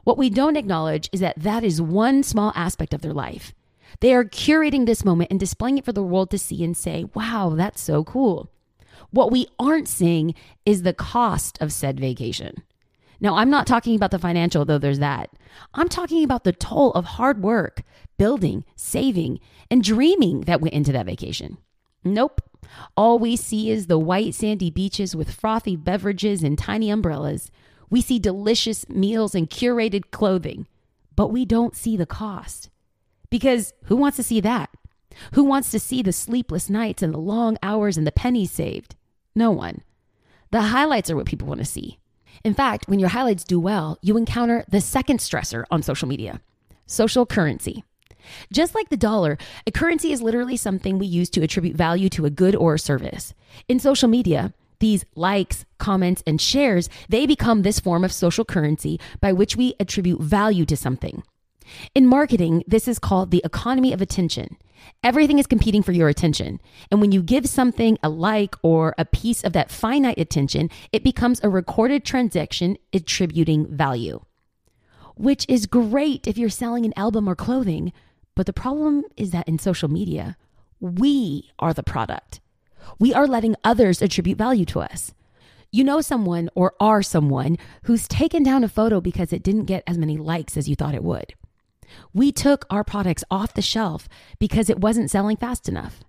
What 0.04 0.18
we 0.18 0.30
don't 0.30 0.56
acknowledge 0.56 1.08
is 1.12 1.20
that 1.20 1.38
that 1.38 1.64
is 1.64 1.80
one 1.80 2.22
small 2.22 2.52
aspect 2.54 2.92
of 2.92 3.00
their 3.00 3.12
life. 3.12 3.54
They 4.00 4.14
are 4.14 4.24
curating 4.24 4.86
this 4.86 5.04
moment 5.04 5.30
and 5.30 5.38
displaying 5.40 5.78
it 5.78 5.84
for 5.84 5.92
the 5.92 6.02
world 6.02 6.30
to 6.30 6.38
see 6.38 6.64
and 6.64 6.76
say, 6.76 7.06
wow, 7.14 7.54
that's 7.56 7.80
so 7.80 8.04
cool. 8.04 8.50
What 9.10 9.30
we 9.30 9.46
aren't 9.58 9.88
seeing 9.88 10.34
is 10.64 10.82
the 10.82 10.94
cost 10.94 11.60
of 11.60 11.72
said 11.72 12.00
vacation. 12.00 12.62
Now, 13.20 13.36
I'm 13.36 13.50
not 13.50 13.66
talking 13.66 13.94
about 13.94 14.10
the 14.10 14.18
financial, 14.18 14.64
though 14.64 14.78
there's 14.78 14.98
that. 14.98 15.30
I'm 15.74 15.88
talking 15.88 16.24
about 16.24 16.42
the 16.44 16.52
toll 16.52 16.90
of 16.92 17.04
hard 17.04 17.40
work, 17.40 17.82
building, 18.18 18.64
saving, 18.74 19.38
and 19.70 19.84
dreaming 19.84 20.42
that 20.42 20.60
went 20.60 20.74
into 20.74 20.90
that 20.92 21.06
vacation. 21.06 21.58
Nope. 22.02 22.40
All 22.96 23.18
we 23.18 23.36
see 23.36 23.70
is 23.70 23.86
the 23.86 23.98
white 23.98 24.34
sandy 24.34 24.70
beaches 24.70 25.14
with 25.14 25.30
frothy 25.30 25.76
beverages 25.76 26.42
and 26.42 26.58
tiny 26.58 26.90
umbrellas. 26.90 27.50
We 27.90 28.00
see 28.00 28.18
delicious 28.18 28.88
meals 28.88 29.34
and 29.34 29.48
curated 29.48 30.10
clothing, 30.10 30.66
but 31.14 31.28
we 31.28 31.44
don't 31.44 31.76
see 31.76 31.96
the 31.96 32.06
cost. 32.06 32.70
Because 33.32 33.72
who 33.84 33.96
wants 33.96 34.18
to 34.18 34.22
see 34.22 34.42
that? 34.42 34.68
Who 35.32 35.42
wants 35.42 35.70
to 35.70 35.80
see 35.80 36.02
the 36.02 36.12
sleepless 36.12 36.68
nights 36.68 37.02
and 37.02 37.14
the 37.14 37.18
long 37.18 37.56
hours 37.62 37.96
and 37.96 38.06
the 38.06 38.12
pennies 38.12 38.50
saved? 38.50 38.94
No 39.34 39.50
one. 39.50 39.80
The 40.50 40.60
highlights 40.60 41.08
are 41.08 41.16
what 41.16 41.24
people 41.24 41.48
want 41.48 41.60
to 41.60 41.64
see. 41.64 41.98
In 42.44 42.52
fact, 42.52 42.88
when 42.88 42.98
your 42.98 43.08
highlights 43.08 43.42
do 43.42 43.58
well, 43.58 43.98
you 44.02 44.18
encounter 44.18 44.66
the 44.68 44.82
second 44.82 45.20
stressor 45.20 45.64
on 45.70 45.82
social 45.82 46.06
media 46.06 46.42
social 46.86 47.24
currency. 47.24 47.84
Just 48.52 48.74
like 48.74 48.90
the 48.90 48.98
dollar, 48.98 49.38
a 49.66 49.70
currency 49.70 50.12
is 50.12 50.20
literally 50.20 50.58
something 50.58 50.98
we 50.98 51.06
use 51.06 51.30
to 51.30 51.42
attribute 51.42 51.74
value 51.74 52.10
to 52.10 52.26
a 52.26 52.30
good 52.30 52.54
or 52.54 52.74
a 52.74 52.78
service. 52.78 53.32
In 53.66 53.80
social 53.80 54.10
media, 54.10 54.52
these 54.78 55.06
likes, 55.14 55.64
comments, 55.78 56.22
and 56.26 56.38
shares, 56.38 56.90
they 57.08 57.24
become 57.24 57.62
this 57.62 57.80
form 57.80 58.04
of 58.04 58.12
social 58.12 58.44
currency 58.44 59.00
by 59.22 59.32
which 59.32 59.56
we 59.56 59.74
attribute 59.80 60.20
value 60.20 60.66
to 60.66 60.76
something. 60.76 61.22
In 61.94 62.06
marketing, 62.06 62.64
this 62.66 62.88
is 62.88 62.98
called 62.98 63.30
the 63.30 63.42
economy 63.44 63.92
of 63.92 64.00
attention. 64.00 64.56
Everything 65.02 65.38
is 65.38 65.46
competing 65.46 65.82
for 65.82 65.92
your 65.92 66.08
attention. 66.08 66.60
And 66.90 67.00
when 67.00 67.12
you 67.12 67.22
give 67.22 67.48
something 67.48 67.98
a 68.02 68.08
like 68.08 68.54
or 68.62 68.94
a 68.98 69.04
piece 69.04 69.42
of 69.44 69.52
that 69.52 69.70
finite 69.70 70.18
attention, 70.18 70.70
it 70.92 71.04
becomes 71.04 71.40
a 71.42 71.48
recorded 71.48 72.04
transaction 72.04 72.76
attributing 72.92 73.74
value, 73.74 74.20
which 75.16 75.46
is 75.48 75.66
great 75.66 76.26
if 76.26 76.36
you're 76.38 76.48
selling 76.48 76.84
an 76.84 76.94
album 76.96 77.28
or 77.28 77.34
clothing. 77.34 77.92
But 78.34 78.46
the 78.46 78.52
problem 78.52 79.04
is 79.16 79.30
that 79.30 79.48
in 79.48 79.58
social 79.58 79.88
media, 79.88 80.36
we 80.80 81.50
are 81.58 81.72
the 81.72 81.82
product. 81.82 82.40
We 82.98 83.14
are 83.14 83.26
letting 83.26 83.56
others 83.62 84.02
attribute 84.02 84.38
value 84.38 84.64
to 84.66 84.80
us. 84.80 85.12
You 85.70 85.84
know 85.84 86.00
someone 86.00 86.50
or 86.54 86.74
are 86.80 87.02
someone 87.02 87.56
who's 87.84 88.06
taken 88.06 88.42
down 88.42 88.62
a 88.62 88.68
photo 88.68 89.00
because 89.00 89.32
it 89.32 89.42
didn't 89.42 89.64
get 89.64 89.84
as 89.86 89.96
many 89.96 90.18
likes 90.18 90.56
as 90.56 90.68
you 90.68 90.76
thought 90.76 90.94
it 90.94 91.04
would. 91.04 91.34
We 92.12 92.32
took 92.32 92.64
our 92.70 92.84
products 92.84 93.24
off 93.30 93.54
the 93.54 93.62
shelf 93.62 94.08
because 94.38 94.68
it 94.70 94.80
wasn't 94.80 95.10
selling 95.10 95.36
fast 95.36 95.68
enough. 95.68 96.00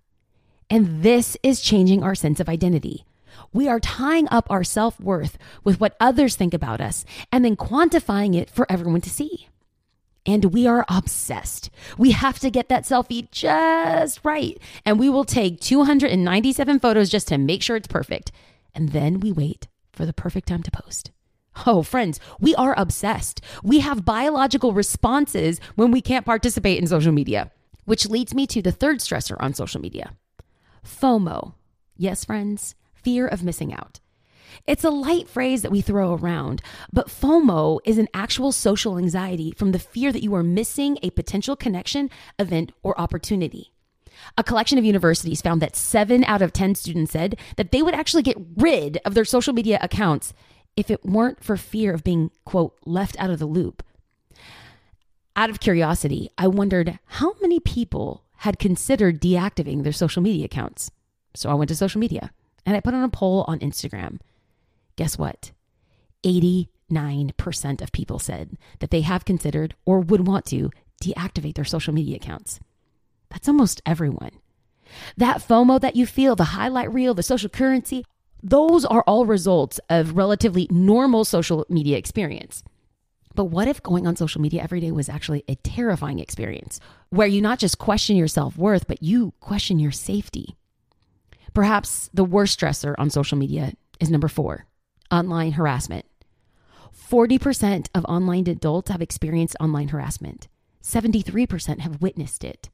And 0.69 1.03
this 1.03 1.37
is 1.43 1.61
changing 1.61 2.03
our 2.03 2.15
sense 2.15 2.39
of 2.39 2.49
identity. 2.49 3.05
We 3.51 3.67
are 3.67 3.79
tying 3.79 4.27
up 4.29 4.49
our 4.49 4.63
self 4.63 4.99
worth 4.99 5.37
with 5.63 5.79
what 5.79 5.95
others 5.99 6.35
think 6.35 6.53
about 6.53 6.81
us 6.81 7.05
and 7.31 7.43
then 7.43 7.55
quantifying 7.55 8.35
it 8.35 8.49
for 8.49 8.65
everyone 8.71 9.01
to 9.01 9.09
see. 9.09 9.47
And 10.25 10.45
we 10.45 10.65
are 10.67 10.85
obsessed. 10.87 11.69
We 11.97 12.11
have 12.11 12.39
to 12.39 12.49
get 12.49 12.69
that 12.69 12.83
selfie 12.83 13.29
just 13.31 14.21
right. 14.23 14.57
And 14.85 14.97
we 14.97 15.09
will 15.09 15.25
take 15.25 15.59
297 15.59 16.79
photos 16.79 17.09
just 17.09 17.27
to 17.27 17.37
make 17.37 17.61
sure 17.61 17.75
it's 17.75 17.87
perfect. 17.87 18.31
And 18.73 18.89
then 18.89 19.19
we 19.19 19.31
wait 19.31 19.67
for 19.91 20.05
the 20.05 20.13
perfect 20.13 20.47
time 20.47 20.63
to 20.63 20.71
post. 20.71 21.11
Oh, 21.65 21.83
friends, 21.83 22.19
we 22.39 22.55
are 22.55 22.73
obsessed. 22.77 23.41
We 23.63 23.79
have 23.79 24.05
biological 24.05 24.73
responses 24.73 25.59
when 25.75 25.91
we 25.91 26.01
can't 26.01 26.25
participate 26.25 26.79
in 26.79 26.87
social 26.87 27.11
media, 27.11 27.51
which 27.85 28.09
leads 28.09 28.33
me 28.33 28.47
to 28.47 28.61
the 28.61 28.71
third 28.71 28.99
stressor 28.99 29.37
on 29.39 29.53
social 29.53 29.79
media 29.79 30.13
FOMO. 30.85 31.53
Yes, 31.95 32.25
friends, 32.25 32.75
fear 32.93 33.27
of 33.27 33.43
missing 33.43 33.73
out. 33.73 33.99
It's 34.67 34.83
a 34.83 34.89
light 34.89 35.27
phrase 35.27 35.61
that 35.61 35.71
we 35.71 35.81
throw 35.81 36.13
around, 36.15 36.61
but 36.91 37.07
FOMO 37.07 37.79
is 37.85 37.97
an 37.97 38.07
actual 38.13 38.51
social 38.51 38.97
anxiety 38.97 39.51
from 39.57 39.71
the 39.71 39.79
fear 39.79 40.11
that 40.11 40.23
you 40.23 40.33
are 40.35 40.43
missing 40.43 40.97
a 41.01 41.09
potential 41.11 41.55
connection, 41.55 42.09
event, 42.39 42.71
or 42.81 42.99
opportunity. 42.99 43.73
A 44.37 44.43
collection 44.43 44.77
of 44.77 44.85
universities 44.85 45.41
found 45.41 45.61
that 45.61 45.75
seven 45.75 46.23
out 46.25 46.41
of 46.41 46.53
10 46.53 46.75
students 46.75 47.11
said 47.11 47.37
that 47.57 47.71
they 47.71 47.81
would 47.81 47.95
actually 47.95 48.23
get 48.23 48.37
rid 48.55 48.99
of 49.05 49.15
their 49.15 49.25
social 49.25 49.53
media 49.53 49.79
accounts 49.81 50.33
if 50.75 50.89
it 50.89 51.05
weren't 51.05 51.43
for 51.43 51.57
fear 51.57 51.93
of 51.93 52.03
being, 52.03 52.31
quote, 52.45 52.75
left 52.85 53.17
out 53.19 53.29
of 53.29 53.39
the 53.39 53.45
loop. 53.45 53.83
Out 55.35 55.49
of 55.49 55.59
curiosity, 55.59 56.29
I 56.37 56.47
wondered 56.47 56.99
how 57.05 57.35
many 57.41 57.59
people 57.59 58.23
had 58.37 58.59
considered 58.59 59.21
deactivating 59.21 59.83
their 59.83 59.93
social 59.93 60.21
media 60.21 60.45
accounts. 60.45 60.91
So 61.33 61.49
I 61.49 61.53
went 61.53 61.69
to 61.69 61.75
social 61.75 61.99
media 61.99 62.31
and 62.65 62.75
I 62.75 62.81
put 62.81 62.93
on 62.93 63.03
a 63.03 63.09
poll 63.09 63.45
on 63.47 63.59
Instagram. 63.59 64.19
Guess 64.95 65.17
what? 65.17 65.51
89% 66.23 67.81
of 67.81 67.91
people 67.91 68.19
said 68.19 68.57
that 68.79 68.91
they 68.91 69.01
have 69.01 69.25
considered 69.25 69.75
or 69.85 69.99
would 69.99 70.27
want 70.27 70.45
to 70.47 70.69
deactivate 71.01 71.55
their 71.55 71.65
social 71.65 71.93
media 71.93 72.15
accounts. 72.15 72.59
That's 73.29 73.47
almost 73.47 73.81
everyone. 73.85 74.31
That 75.17 75.37
FOMO 75.37 75.81
that 75.81 75.95
you 75.95 76.05
feel, 76.05 76.35
the 76.35 76.43
highlight 76.43 76.93
reel, 76.93 77.13
the 77.13 77.23
social 77.23 77.49
currency, 77.49 78.05
those 78.43 78.83
are 78.83 79.03
all 79.07 79.25
results 79.25 79.79
of 79.89 80.17
relatively 80.17 80.67
normal 80.69 81.23
social 81.23 81.65
media 81.69 81.97
experience. 81.97 82.61
But 83.35 83.45
what 83.45 83.69
if 83.69 83.81
going 83.81 84.05
on 84.05 84.15
social 84.17 84.41
media 84.41 84.61
every 84.61 84.81
day 84.81 84.91
was 84.91 85.09
actually 85.09 85.43
a 85.47 85.55
terrifying 85.55 86.19
experience 86.19 86.79
where 87.09 87.25
you 87.25 87.41
not 87.41 87.57
just 87.57 87.79
question 87.79 88.15
your 88.15 88.27
self 88.27 88.57
worth, 88.57 88.85
but 88.85 89.01
you 89.01 89.33
question 89.39 89.79
your 89.79 89.91
safety? 89.91 90.57
Perhaps 91.53 92.09
the 92.13 92.25
worst 92.25 92.59
stressor 92.59 92.93
on 92.97 93.09
social 93.09 93.37
media 93.37 93.73
is 93.99 94.11
number 94.11 94.27
four 94.27 94.65
online 95.09 95.53
harassment. 95.53 96.05
40% 97.09 97.87
of 97.95 98.05
online 98.05 98.47
adults 98.47 98.91
have 98.91 99.01
experienced 99.01 99.55
online 99.59 99.87
harassment, 99.87 100.47
73% 100.83 101.79
have 101.79 102.01
witnessed 102.01 102.43
it, 102.43 102.69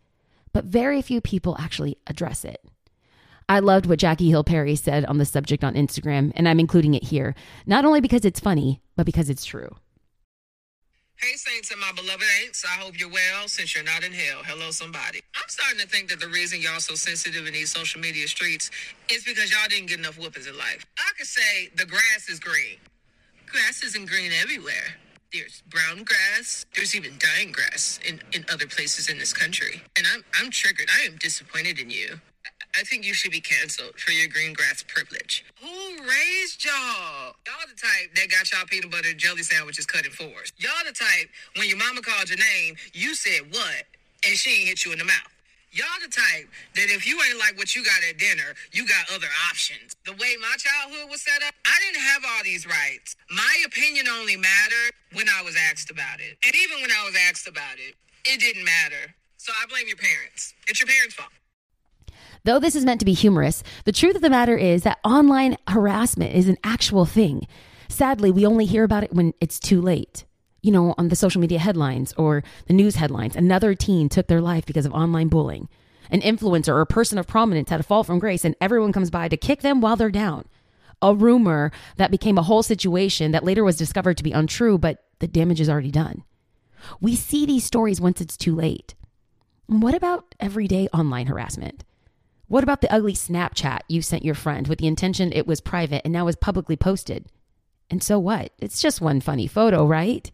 but 0.51 0.65
very 0.65 1.01
few 1.01 1.21
people 1.21 1.55
actually 1.59 1.97
address 2.07 2.43
it. 2.43 2.61
I 3.49 3.59
loved 3.59 3.87
what 3.87 3.97
Jackie 3.97 4.29
Hill 4.29 4.43
Perry 4.43 4.75
said 4.75 5.05
on 5.05 5.17
the 5.17 5.25
subject 5.25 5.63
on 5.63 5.73
Instagram, 5.73 6.31
and 6.35 6.47
I'm 6.47 6.59
including 6.59 6.93
it 6.93 7.03
here, 7.03 7.33
not 7.65 7.83
only 7.83 7.99
because 7.99 8.23
it's 8.23 8.39
funny, 8.39 8.79
but 8.95 9.07
because 9.07 9.27
it's 9.27 9.43
true. 9.43 9.75
Hey, 11.15 11.33
Saints 11.33 11.71
and 11.71 11.81
my 11.81 11.91
beloved 11.93 12.23
Aints. 12.43 12.63
I 12.63 12.79
hope 12.79 12.97
you're 12.99 13.09
well 13.09 13.47
since 13.47 13.73
you're 13.73 13.83
not 13.83 14.03
in 14.03 14.13
hell. 14.13 14.41
Hello, 14.45 14.69
somebody. 14.69 15.21
I'm 15.35 15.49
starting 15.49 15.79
to 15.79 15.87
think 15.87 16.09
that 16.09 16.19
the 16.19 16.27
reason 16.27 16.61
y'all 16.61 16.79
so 16.79 16.93
sensitive 16.93 17.47
in 17.47 17.53
these 17.53 17.71
social 17.71 17.99
media 17.99 18.27
streets 18.27 18.69
is 19.11 19.23
because 19.23 19.51
y'all 19.51 19.67
didn't 19.67 19.87
get 19.87 19.97
enough 19.97 20.19
whoopings 20.19 20.45
in 20.45 20.55
life. 20.55 20.85
I 20.99 21.09
could 21.17 21.27
say 21.27 21.69
the 21.75 21.87
grass 21.87 22.29
is 22.29 22.39
green. 22.39 22.77
Grass 23.47 23.81
isn't 23.83 24.07
green 24.07 24.31
everywhere. 24.43 24.95
There's 25.33 25.63
brown 25.69 26.03
grass. 26.03 26.67
There's 26.75 26.95
even 26.95 27.13
dying 27.17 27.51
grass 27.51 27.99
in, 28.07 28.21
in 28.31 28.45
other 28.53 28.67
places 28.67 29.09
in 29.09 29.17
this 29.17 29.33
country. 29.33 29.81
And 29.97 30.05
I'm, 30.13 30.23
I'm 30.39 30.51
triggered. 30.51 30.87
I 31.01 31.05
am 31.05 31.17
disappointed 31.17 31.79
in 31.79 31.89
you. 31.89 32.21
I 32.75 32.83
think 32.83 33.03
you 33.05 33.13
should 33.13 33.31
be 33.31 33.41
canceled 33.41 33.95
for 33.97 34.11
your 34.11 34.27
green 34.27 34.53
grass 34.53 34.83
privilege. 34.87 35.43
Who 35.61 36.03
raised 36.03 36.63
y'all? 36.63 37.35
Y'all 37.45 37.67
the 37.67 37.75
type 37.75 38.13
that 38.15 38.29
got 38.29 38.51
y'all 38.51 38.65
peanut 38.65 38.91
butter 38.91 39.09
and 39.09 39.17
jelly 39.17 39.43
sandwiches 39.43 39.85
cut 39.85 40.05
in 40.05 40.11
fours. 40.11 40.53
Y'all 40.57 40.85
the 40.85 40.93
type 40.93 41.29
when 41.57 41.67
your 41.67 41.77
mama 41.77 42.01
called 42.01 42.29
your 42.29 42.37
name, 42.37 42.75
you 42.93 43.15
said 43.15 43.41
what, 43.51 43.83
and 44.25 44.35
she 44.37 44.61
ain't 44.61 44.69
hit 44.69 44.85
you 44.85 44.91
in 44.93 44.99
the 44.99 45.05
mouth. 45.05 45.33
Y'all 45.71 46.01
the 46.01 46.09
type 46.09 46.49
that 46.73 46.89
if 46.89 47.05
you 47.05 47.19
ain't 47.29 47.37
like 47.37 47.57
what 47.57 47.75
you 47.75 47.83
got 47.83 48.01
at 48.09 48.17
dinner, 48.17 48.57
you 48.71 48.87
got 48.87 49.05
other 49.13 49.29
options. 49.49 49.95
The 50.05 50.13
way 50.13 50.33
my 50.41 50.55
childhood 50.57 51.09
was 51.11 51.21
set 51.21 51.45
up, 51.45 51.53
I 51.65 51.77
didn't 51.85 52.01
have 52.01 52.23
all 52.25 52.43
these 52.43 52.65
rights. 52.65 53.15
My 53.29 53.53
opinion 53.65 54.07
only 54.09 54.35
mattered 54.35 54.93
when 55.13 55.27
I 55.29 55.43
was 55.43 55.55
asked 55.69 55.91
about 55.91 56.21
it. 56.21 56.37
And 56.45 56.55
even 56.55 56.81
when 56.81 56.89
I 56.89 57.05
was 57.05 57.15
asked 57.29 57.47
about 57.47 57.77
it, 57.77 57.93
it 58.25 58.39
didn't 58.39 58.65
matter. 58.65 59.13
So 59.37 59.53
I 59.53 59.67
blame 59.69 59.87
your 59.87 59.97
parents. 59.97 60.53
It's 60.67 60.79
your 60.81 60.87
parents' 60.87 61.13
fault. 61.15 61.29
Though 62.45 62.59
this 62.59 62.75
is 62.75 62.85
meant 62.85 62.99
to 62.99 63.05
be 63.05 63.13
humorous, 63.13 63.63
the 63.85 63.91
truth 63.91 64.15
of 64.15 64.21
the 64.21 64.29
matter 64.29 64.55
is 64.55 64.83
that 64.83 64.99
online 65.03 65.57
harassment 65.67 66.33
is 66.33 66.47
an 66.47 66.57
actual 66.63 67.05
thing. 67.05 67.47
Sadly, 67.89 68.31
we 68.31 68.45
only 68.45 68.65
hear 68.65 68.83
about 68.83 69.03
it 69.03 69.13
when 69.13 69.33
it's 69.41 69.59
too 69.59 69.81
late. 69.81 70.25
You 70.61 70.71
know, 70.71 70.93
on 70.97 71.09
the 71.09 71.15
social 71.15 71.41
media 71.41 71.59
headlines 71.59 72.13
or 72.17 72.43
the 72.67 72.73
news 72.73 72.95
headlines, 72.95 73.35
another 73.35 73.75
teen 73.75 74.09
took 74.09 74.27
their 74.27 74.41
life 74.41 74.65
because 74.65 74.85
of 74.85 74.93
online 74.93 75.27
bullying. 75.27 75.69
An 76.11 76.21
influencer 76.21 76.69
or 76.69 76.81
a 76.81 76.85
person 76.85 77.17
of 77.17 77.27
prominence 77.27 77.69
had 77.69 77.79
a 77.79 77.83
fall 77.83 78.03
from 78.03 78.19
grace, 78.19 78.43
and 78.43 78.55
everyone 78.59 78.91
comes 78.91 79.09
by 79.09 79.27
to 79.27 79.37
kick 79.37 79.61
them 79.61 79.79
while 79.79 79.95
they're 79.95 80.09
down. 80.09 80.45
A 81.01 81.13
rumor 81.13 81.71
that 81.97 82.11
became 82.11 82.37
a 82.37 82.43
whole 82.43 82.63
situation 82.63 83.31
that 83.31 83.43
later 83.43 83.63
was 83.63 83.77
discovered 83.77 84.17
to 84.17 84.23
be 84.23 84.31
untrue, 84.31 84.77
but 84.77 85.03
the 85.19 85.27
damage 85.27 85.61
is 85.61 85.69
already 85.69 85.91
done. 85.91 86.23
We 86.99 87.15
see 87.15 87.45
these 87.45 87.63
stories 87.63 88.01
once 88.01 88.21
it's 88.21 88.37
too 88.37 88.55
late. 88.55 88.95
What 89.67 89.93
about 89.93 90.35
everyday 90.39 90.87
online 90.87 91.27
harassment? 91.27 91.83
What 92.49 92.63
about 92.63 92.81
the 92.81 92.91
ugly 92.91 93.13
Snapchat 93.13 93.81
you 93.87 94.01
sent 94.01 94.25
your 94.25 94.33
friend 94.33 94.67
with 94.67 94.79
the 94.79 94.87
intention 94.87 95.31
it 95.31 95.45
was 95.45 95.61
private 95.61 96.01
and 96.03 96.11
now 96.11 96.27
is 96.27 96.35
publicly 96.35 96.75
posted? 96.75 97.27
And 97.91 98.01
so 98.01 98.17
what? 98.17 98.53
It's 98.57 98.81
just 98.81 98.99
one 98.99 99.21
funny 99.21 99.45
photo, 99.45 99.85
right? 99.85 100.31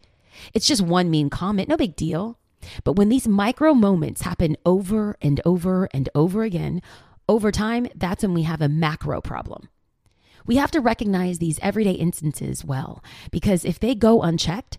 It's 0.54 0.66
just 0.66 0.80
one 0.80 1.10
mean 1.10 1.28
comment, 1.28 1.68
no 1.68 1.76
big 1.76 1.94
deal. 1.94 2.38
But 2.84 2.94
when 2.94 3.10
these 3.10 3.28
micro 3.28 3.74
moments 3.74 4.22
happen 4.22 4.56
over 4.64 5.18
and 5.20 5.42
over 5.44 5.90
and 5.92 6.08
over 6.14 6.42
again, 6.42 6.80
over 7.28 7.52
time, 7.52 7.86
that's 7.94 8.22
when 8.22 8.32
we 8.32 8.44
have 8.44 8.62
a 8.62 8.68
macro 8.68 9.20
problem. 9.20 9.68
We 10.46 10.56
have 10.56 10.70
to 10.70 10.80
recognize 10.80 11.38
these 11.38 11.58
everyday 11.60 11.92
instances 11.92 12.64
well, 12.64 13.04
because 13.30 13.62
if 13.62 13.78
they 13.78 13.94
go 13.94 14.22
unchecked, 14.22 14.78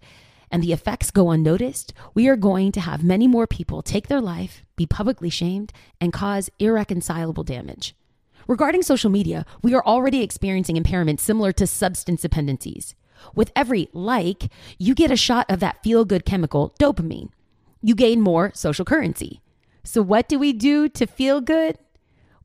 and 0.51 0.63
the 0.63 0.73
effects 0.73 1.11
go 1.11 1.31
unnoticed, 1.31 1.93
we 2.13 2.27
are 2.27 2.35
going 2.35 2.71
to 2.71 2.79
have 2.79 3.03
many 3.03 3.27
more 3.27 3.47
people 3.47 3.81
take 3.81 4.07
their 4.07 4.21
life, 4.21 4.63
be 4.75 4.85
publicly 4.85 5.29
shamed, 5.29 5.73
and 5.99 6.13
cause 6.13 6.49
irreconcilable 6.59 7.43
damage. 7.43 7.95
Regarding 8.47 8.81
social 8.81 9.09
media, 9.09 9.45
we 9.61 9.73
are 9.73 9.85
already 9.85 10.21
experiencing 10.23 10.81
impairments 10.81 11.19
similar 11.19 11.51
to 11.51 11.67
substance 11.67 12.21
dependencies. 12.21 12.95
With 13.35 13.51
every 13.55 13.89
like, 13.91 14.49
you 14.77 14.95
get 14.95 15.11
a 15.11 15.17
shot 15.17 15.49
of 15.49 15.59
that 15.59 15.83
feel 15.83 16.05
good 16.05 16.25
chemical, 16.25 16.73
dopamine. 16.79 17.29
You 17.81 17.93
gain 17.95 18.21
more 18.21 18.51
social 18.53 18.85
currency. 18.85 19.41
So, 19.83 20.01
what 20.01 20.29
do 20.29 20.39
we 20.39 20.53
do 20.53 20.87
to 20.89 21.05
feel 21.05 21.41
good? 21.41 21.77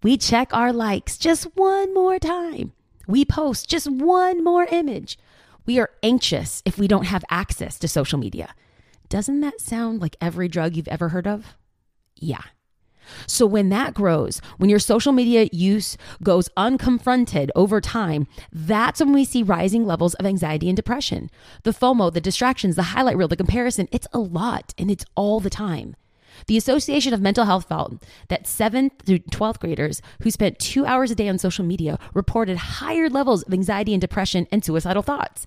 We 0.03 0.17
check 0.17 0.53
our 0.53 0.73
likes 0.73 1.17
just 1.17 1.45
one 1.55 1.95
more 1.95 2.19
time. 2.19 2.73
We 3.07 3.25
post 3.25 3.69
just 3.69 3.89
one 3.91 4.43
more 4.43 4.65
image. 4.65 5.19
We 5.67 5.79
are 5.79 5.91
anxious 6.03 6.63
if 6.65 6.79
we 6.79 6.89
don't 6.89 7.07
have 7.07 7.25
access 7.31 7.79
to 7.81 7.89
social 7.89 8.19
media. 8.19 8.55
Doesn't 9.09 9.41
that 9.41 9.61
sound 9.61 10.01
like 10.01 10.17
every 10.21 10.49
drug 10.49 10.77
you've 10.77 10.89
ever 10.89 11.11
heard 11.11 11.27
of? 11.27 11.55
Yeah. 12.17 12.43
So 13.27 13.47
when 13.47 13.69
that 13.69 13.95
grows, 13.95 14.41
when 14.59 14.71
your 14.71 14.79
social 14.79 15.13
media 15.13 15.49
use 15.53 15.97
goes 16.23 16.49
unconfronted 16.57 17.51
over 17.55 17.81
time, 17.81 18.27
that's 18.53 19.01
when 19.01 19.13
we 19.13 19.25
see 19.25 19.43
rising 19.43 19.85
levels 19.85 20.15
of 20.15 20.27
anxiety 20.27 20.69
and 20.69 20.77
depression. 20.77 21.31
The 21.65 21.73
FOMO, 21.73 22.13
the 22.13 22.21
distractions, 22.21 22.77
the 22.77 22.83
highlight 22.83 23.17
reel, 23.17 23.29
the 23.29 23.37
comparison, 23.37 23.89
it's 23.93 24.07
a 24.13 24.19
lot 24.19 24.73
and 24.79 24.91
it's 24.91 25.05
all 25.15 25.41
the 25.41 25.51
time. 25.51 25.97
The 26.47 26.57
Association 26.57 27.15
of 27.15 27.21
Mental 27.21 27.45
Health 27.45 27.69
found 27.69 28.01
that 28.29 28.45
7th 28.45 29.03
through 29.05 29.21
12th 29.21 29.61
graders 29.61 30.03
who 30.23 30.31
spent 30.31 30.59
two 30.59 30.85
hours 30.87 31.11
a 31.11 31.15
day 31.15 31.29
on 31.29 31.39
social 31.39 31.65
media 31.65 31.99
reported 32.15 32.57
higher 32.57 33.09
levels 33.09 33.43
of 33.43 33.53
anxiety 33.53 33.93
and 33.95 34.01
depression 34.01 34.47
and 34.51 34.65
suicidal 34.65 35.03
thoughts. 35.03 35.47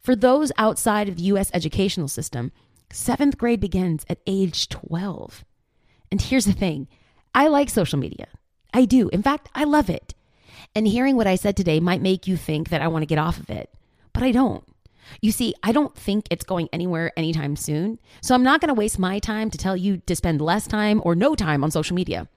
For 0.00 0.14
those 0.14 0.52
outside 0.58 1.08
of 1.08 1.16
the 1.16 1.24
US 1.24 1.50
educational 1.52 2.08
system, 2.08 2.52
seventh 2.92 3.38
grade 3.38 3.60
begins 3.60 4.04
at 4.08 4.20
age 4.26 4.68
12. 4.68 5.44
And 6.10 6.20
here's 6.20 6.46
the 6.46 6.52
thing 6.52 6.88
I 7.34 7.48
like 7.48 7.70
social 7.70 7.98
media. 7.98 8.26
I 8.72 8.84
do. 8.84 9.08
In 9.10 9.22
fact, 9.22 9.48
I 9.54 9.64
love 9.64 9.90
it. 9.90 10.14
And 10.74 10.86
hearing 10.86 11.16
what 11.16 11.26
I 11.26 11.36
said 11.36 11.56
today 11.56 11.80
might 11.80 12.02
make 12.02 12.26
you 12.26 12.36
think 12.36 12.68
that 12.68 12.82
I 12.82 12.88
want 12.88 13.02
to 13.02 13.06
get 13.06 13.18
off 13.18 13.38
of 13.38 13.50
it, 13.50 13.72
but 14.12 14.22
I 14.22 14.32
don't. 14.32 14.64
You 15.20 15.32
see, 15.32 15.54
I 15.62 15.72
don't 15.72 15.96
think 15.96 16.26
it's 16.30 16.44
going 16.44 16.68
anywhere 16.72 17.12
anytime 17.16 17.56
soon. 17.56 17.98
So 18.22 18.34
I'm 18.34 18.42
not 18.42 18.60
going 18.60 18.68
to 18.68 18.74
waste 18.74 18.98
my 18.98 19.18
time 19.18 19.50
to 19.50 19.58
tell 19.58 19.76
you 19.76 19.98
to 19.98 20.16
spend 20.16 20.40
less 20.40 20.66
time 20.66 21.00
or 21.04 21.14
no 21.14 21.34
time 21.34 21.64
on 21.64 21.70
social 21.70 21.94
media. 21.94 22.28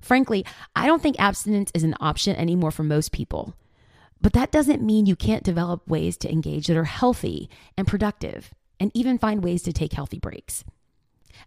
Frankly, 0.00 0.44
I 0.76 0.86
don't 0.86 1.02
think 1.02 1.16
abstinence 1.18 1.70
is 1.74 1.82
an 1.82 1.94
option 2.00 2.36
anymore 2.36 2.70
for 2.70 2.82
most 2.82 3.12
people. 3.12 3.54
But 4.20 4.32
that 4.34 4.52
doesn't 4.52 4.82
mean 4.82 5.06
you 5.06 5.16
can't 5.16 5.42
develop 5.42 5.86
ways 5.88 6.16
to 6.18 6.30
engage 6.32 6.66
that 6.66 6.76
are 6.76 6.84
healthy 6.84 7.50
and 7.76 7.86
productive 7.86 8.54
and 8.80 8.90
even 8.94 9.18
find 9.18 9.42
ways 9.42 9.62
to 9.62 9.72
take 9.72 9.92
healthy 9.92 10.18
breaks. 10.18 10.64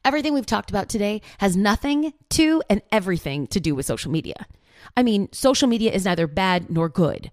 Everything 0.04 0.34
we've 0.34 0.46
talked 0.46 0.70
about 0.70 0.90
today 0.90 1.22
has 1.40 1.58
nothing 1.58 2.14
to 2.30 2.62
and 2.70 2.82
everything 2.92 3.48
to 3.48 3.60
do 3.60 3.74
with 3.74 3.86
social 3.86 4.12
media. 4.12 4.46
I 4.96 5.04
mean, 5.04 5.30
social 5.32 5.68
media 5.68 5.92
is 5.92 6.06
neither 6.06 6.28
bad 6.28 6.70
nor 6.70 6.90
good. 6.90 7.32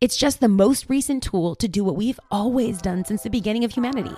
It's 0.00 0.16
just 0.16 0.40
the 0.40 0.48
most 0.48 0.88
recent 0.88 1.22
tool 1.22 1.54
to 1.56 1.68
do 1.68 1.84
what 1.84 1.94
we've 1.94 2.18
always 2.30 2.80
done 2.80 3.04
since 3.04 3.22
the 3.22 3.28
beginning 3.28 3.64
of 3.64 3.72
humanity 3.72 4.14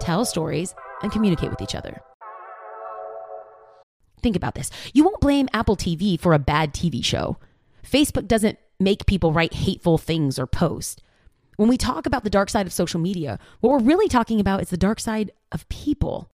tell 0.00 0.24
stories 0.24 0.74
and 1.02 1.12
communicate 1.12 1.50
with 1.50 1.60
each 1.60 1.74
other. 1.74 2.00
Think 4.22 4.34
about 4.34 4.54
this. 4.54 4.70
You 4.94 5.04
won't 5.04 5.20
blame 5.20 5.50
Apple 5.52 5.76
TV 5.76 6.18
for 6.18 6.32
a 6.32 6.38
bad 6.38 6.72
TV 6.72 7.04
show. 7.04 7.36
Facebook 7.84 8.26
doesn't 8.26 8.58
make 8.80 9.04
people 9.04 9.34
write 9.34 9.52
hateful 9.52 9.98
things 9.98 10.38
or 10.38 10.46
post. 10.46 11.02
When 11.56 11.68
we 11.68 11.76
talk 11.76 12.06
about 12.06 12.24
the 12.24 12.30
dark 12.30 12.48
side 12.48 12.66
of 12.66 12.72
social 12.72 13.00
media, 13.00 13.38
what 13.60 13.70
we're 13.70 13.86
really 13.86 14.08
talking 14.08 14.40
about 14.40 14.62
is 14.62 14.70
the 14.70 14.78
dark 14.78 15.00
side 15.00 15.32
of 15.52 15.68
people. 15.68 16.30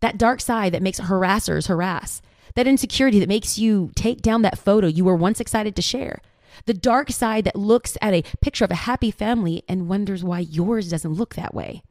That 0.00 0.18
dark 0.18 0.42
side 0.42 0.74
that 0.74 0.82
makes 0.82 1.00
harassers 1.00 1.68
harass. 1.68 2.20
That 2.54 2.66
insecurity 2.66 3.18
that 3.20 3.30
makes 3.30 3.58
you 3.58 3.92
take 3.94 4.20
down 4.20 4.42
that 4.42 4.58
photo 4.58 4.88
you 4.88 5.06
were 5.06 5.16
once 5.16 5.40
excited 5.40 5.74
to 5.76 5.82
share 5.82 6.20
the 6.66 6.74
dark 6.74 7.10
side 7.10 7.44
that 7.44 7.56
looks 7.56 7.96
at 8.00 8.14
a 8.14 8.24
picture 8.40 8.64
of 8.64 8.70
a 8.70 8.76
happy 8.76 9.10
family 9.10 9.62
and 9.68 9.88
wonders 9.88 10.24
why 10.24 10.40
yours 10.40 10.90
doesn't 10.90 11.14
look 11.14 11.34
that 11.34 11.54
way. 11.54 11.82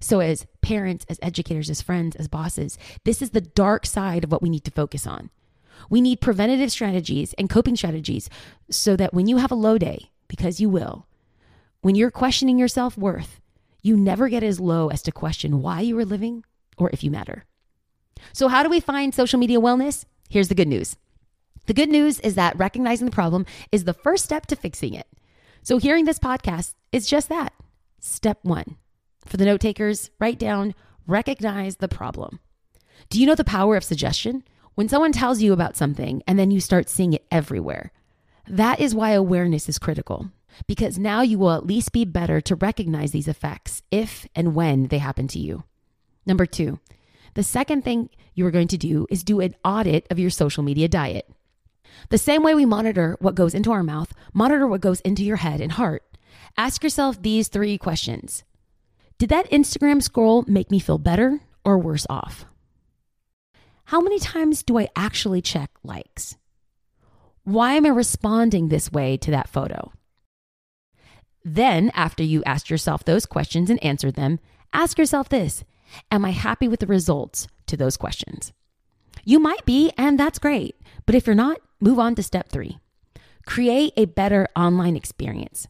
So, 0.00 0.20
as 0.20 0.46
parents, 0.62 1.04
as 1.08 1.18
educators, 1.22 1.70
as 1.70 1.82
friends, 1.82 2.16
as 2.16 2.26
bosses, 2.28 2.78
this 3.04 3.22
is 3.22 3.30
the 3.30 3.40
dark 3.40 3.86
side 3.86 4.24
of 4.24 4.32
what 4.32 4.42
we 4.42 4.48
need 4.48 4.64
to 4.64 4.70
focus 4.70 5.06
on. 5.06 5.30
We 5.90 6.00
need 6.00 6.20
preventative 6.20 6.72
strategies 6.72 7.34
and 7.34 7.50
coping 7.50 7.76
strategies 7.76 8.28
so 8.70 8.96
that 8.96 9.14
when 9.14 9.26
you 9.26 9.36
have 9.36 9.52
a 9.52 9.56
low 9.56 9.78
day, 9.78 10.10
because 10.28 10.60
you 10.60 10.68
will, 10.68 11.06
when 11.82 11.94
you're 11.94 12.10
questioning 12.10 12.58
your 12.58 12.68
self 12.68 12.96
worth, 12.96 13.40
you 13.82 13.96
never 13.96 14.28
get 14.28 14.42
as 14.42 14.60
low 14.60 14.88
as 14.88 15.02
to 15.02 15.12
question 15.12 15.60
why 15.60 15.80
you 15.80 15.98
are 15.98 16.04
living 16.04 16.44
or 16.78 16.90
if 16.90 17.04
you 17.04 17.10
matter. 17.10 17.44
So, 18.32 18.48
how 18.48 18.62
do 18.62 18.70
we 18.70 18.80
find 18.80 19.14
social 19.14 19.38
media 19.38 19.60
wellness? 19.60 20.04
Here's 20.28 20.48
the 20.48 20.54
good 20.54 20.68
news 20.68 20.96
the 21.66 21.74
good 21.74 21.88
news 21.88 22.18
is 22.20 22.34
that 22.34 22.58
recognizing 22.58 23.06
the 23.06 23.14
problem 23.14 23.46
is 23.70 23.84
the 23.84 23.94
first 23.94 24.24
step 24.24 24.46
to 24.46 24.56
fixing 24.56 24.94
it. 24.94 25.06
So, 25.62 25.78
hearing 25.78 26.04
this 26.04 26.18
podcast 26.18 26.74
is 26.90 27.06
just 27.06 27.28
that 27.28 27.52
step 28.00 28.38
one. 28.42 28.76
For 29.24 29.36
the 29.36 29.44
note 29.44 29.60
takers, 29.60 30.10
write 30.18 30.38
down, 30.38 30.74
recognize 31.06 31.76
the 31.76 31.88
problem. 31.88 32.40
Do 33.10 33.20
you 33.20 33.26
know 33.26 33.36
the 33.36 33.44
power 33.44 33.76
of 33.76 33.84
suggestion? 33.84 34.42
When 34.74 34.88
someone 34.88 35.12
tells 35.12 35.42
you 35.42 35.52
about 35.52 35.76
something 35.76 36.22
and 36.26 36.38
then 36.38 36.50
you 36.50 36.60
start 36.60 36.88
seeing 36.88 37.12
it 37.12 37.26
everywhere, 37.30 37.92
that 38.48 38.80
is 38.80 38.94
why 38.94 39.10
awareness 39.10 39.68
is 39.68 39.78
critical. 39.78 40.30
Because 40.66 40.98
now 40.98 41.22
you 41.22 41.38
will 41.38 41.52
at 41.52 41.66
least 41.66 41.92
be 41.92 42.04
better 42.04 42.40
to 42.42 42.56
recognize 42.56 43.12
these 43.12 43.28
effects 43.28 43.82
if 43.90 44.26
and 44.34 44.54
when 44.54 44.88
they 44.88 44.98
happen 44.98 45.28
to 45.28 45.38
you. 45.38 45.64
Number 46.26 46.46
two, 46.46 46.80
the 47.34 47.42
second 47.42 47.82
thing 47.82 48.10
you 48.34 48.46
are 48.46 48.50
going 48.50 48.68
to 48.68 48.76
do 48.76 49.06
is 49.10 49.22
do 49.22 49.40
an 49.40 49.54
audit 49.64 50.06
of 50.10 50.18
your 50.18 50.30
social 50.30 50.62
media 50.62 50.88
diet. 50.88 51.30
The 52.10 52.18
same 52.18 52.42
way 52.42 52.54
we 52.54 52.64
monitor 52.64 53.16
what 53.20 53.34
goes 53.34 53.54
into 53.54 53.72
our 53.72 53.82
mouth, 53.82 54.12
monitor 54.32 54.66
what 54.66 54.80
goes 54.80 55.00
into 55.00 55.24
your 55.24 55.36
head 55.36 55.60
and 55.60 55.72
heart. 55.72 56.02
Ask 56.56 56.82
yourself 56.82 57.20
these 57.20 57.48
three 57.48 57.78
questions 57.78 58.44
Did 59.18 59.30
that 59.30 59.50
Instagram 59.50 60.02
scroll 60.02 60.44
make 60.46 60.70
me 60.70 60.78
feel 60.78 60.98
better 60.98 61.40
or 61.64 61.78
worse 61.78 62.06
off? 62.10 62.44
How 63.86 64.00
many 64.00 64.18
times 64.18 64.62
do 64.62 64.78
I 64.78 64.88
actually 64.96 65.42
check 65.42 65.70
likes? 65.82 66.36
Why 67.44 67.74
am 67.74 67.86
I 67.86 67.90
responding 67.90 68.68
this 68.68 68.92
way 68.92 69.16
to 69.18 69.30
that 69.32 69.48
photo? 69.48 69.92
Then, 71.44 71.90
after 71.94 72.22
you 72.22 72.42
ask 72.44 72.70
yourself 72.70 73.04
those 73.04 73.26
questions 73.26 73.68
and 73.68 73.82
answered 73.82 74.14
them, 74.14 74.38
ask 74.72 74.96
yourself 74.96 75.28
this 75.28 75.64
Am 76.10 76.24
I 76.24 76.30
happy 76.30 76.68
with 76.68 76.80
the 76.80 76.86
results 76.86 77.48
to 77.66 77.76
those 77.76 77.96
questions? 77.96 78.52
You 79.24 79.38
might 79.38 79.64
be, 79.64 79.92
and 79.96 80.18
that's 80.18 80.38
great. 80.38 80.76
But 81.06 81.14
if 81.14 81.26
you're 81.26 81.34
not, 81.34 81.58
move 81.82 81.98
on 81.98 82.14
to 82.14 82.22
step 82.22 82.48
three 82.48 82.78
create 83.44 83.92
a 83.96 84.04
better 84.04 84.46
online 84.56 84.96
experience. 84.96 85.66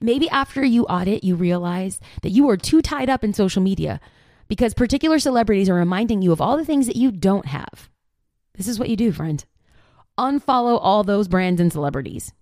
Maybe 0.00 0.28
after 0.30 0.64
you 0.64 0.84
audit, 0.86 1.24
you 1.24 1.36
realize 1.36 2.00
that 2.22 2.30
you 2.30 2.48
are 2.48 2.56
too 2.56 2.82
tied 2.82 3.10
up 3.10 3.24
in 3.24 3.32
social 3.32 3.62
media 3.62 4.00
because 4.48 4.74
particular 4.74 5.18
celebrities 5.18 5.68
are 5.68 5.74
reminding 5.74 6.22
you 6.22 6.32
of 6.32 6.40
all 6.40 6.56
the 6.56 6.64
things 6.64 6.86
that 6.86 6.96
you 6.96 7.10
don't 7.10 7.46
have. 7.46 7.88
This 8.56 8.68
is 8.68 8.78
what 8.78 8.88
you 8.88 8.96
do, 8.96 9.12
friend. 9.12 9.44
Unfollow 10.18 10.78
all 10.80 11.02
those 11.02 11.28
brands 11.28 11.60
and 11.60 11.72
celebrities. 11.72 12.32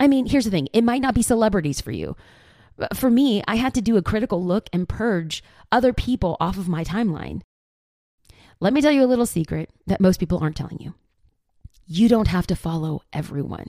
I 0.00 0.08
mean, 0.08 0.26
here's 0.26 0.44
the 0.44 0.50
thing 0.50 0.68
it 0.72 0.82
might 0.82 1.02
not 1.02 1.14
be 1.14 1.22
celebrities 1.22 1.80
for 1.80 1.92
you. 1.92 2.16
For 2.94 3.10
me, 3.10 3.44
I 3.46 3.56
had 3.56 3.74
to 3.74 3.82
do 3.82 3.96
a 3.96 4.02
critical 4.02 4.44
look 4.44 4.68
and 4.72 4.88
purge 4.88 5.44
other 5.70 5.92
people 5.92 6.36
off 6.40 6.58
of 6.58 6.68
my 6.68 6.82
timeline. 6.82 7.42
Let 8.60 8.72
me 8.72 8.80
tell 8.80 8.92
you 8.92 9.04
a 9.04 9.06
little 9.06 9.26
secret 9.26 9.70
that 9.86 10.00
most 10.00 10.18
people 10.18 10.38
aren't 10.38 10.56
telling 10.56 10.78
you. 10.80 10.94
You 11.94 12.08
don't 12.08 12.28
have 12.28 12.46
to 12.46 12.56
follow 12.56 13.02
everyone. 13.12 13.68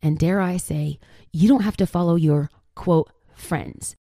And 0.00 0.16
dare 0.16 0.40
I 0.40 0.58
say, 0.58 1.00
you 1.32 1.48
don't 1.48 1.64
have 1.64 1.76
to 1.78 1.84
follow 1.84 2.14
your 2.14 2.50
quote 2.76 3.10
friends. 3.34 3.96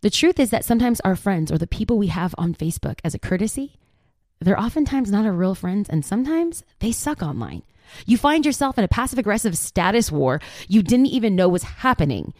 The 0.00 0.08
truth 0.08 0.40
is 0.40 0.48
that 0.48 0.64
sometimes 0.64 1.00
our 1.00 1.16
friends 1.16 1.52
or 1.52 1.58
the 1.58 1.66
people 1.66 1.98
we 1.98 2.06
have 2.06 2.34
on 2.38 2.54
Facebook 2.54 2.98
as 3.04 3.14
a 3.14 3.18
courtesy, 3.18 3.76
they're 4.40 4.58
oftentimes 4.58 5.10
not 5.10 5.26
our 5.26 5.32
real 5.32 5.54
friends, 5.54 5.90
and 5.90 6.02
sometimes 6.02 6.64
they 6.78 6.92
suck 6.92 7.22
online. 7.22 7.62
You 8.06 8.16
find 8.16 8.46
yourself 8.46 8.78
in 8.78 8.84
a 8.84 8.88
passive 8.88 9.18
aggressive 9.18 9.58
status 9.58 10.10
war 10.10 10.40
you 10.66 10.82
didn't 10.82 11.06
even 11.08 11.36
know 11.36 11.50
was 11.50 11.62
happening. 11.62 12.32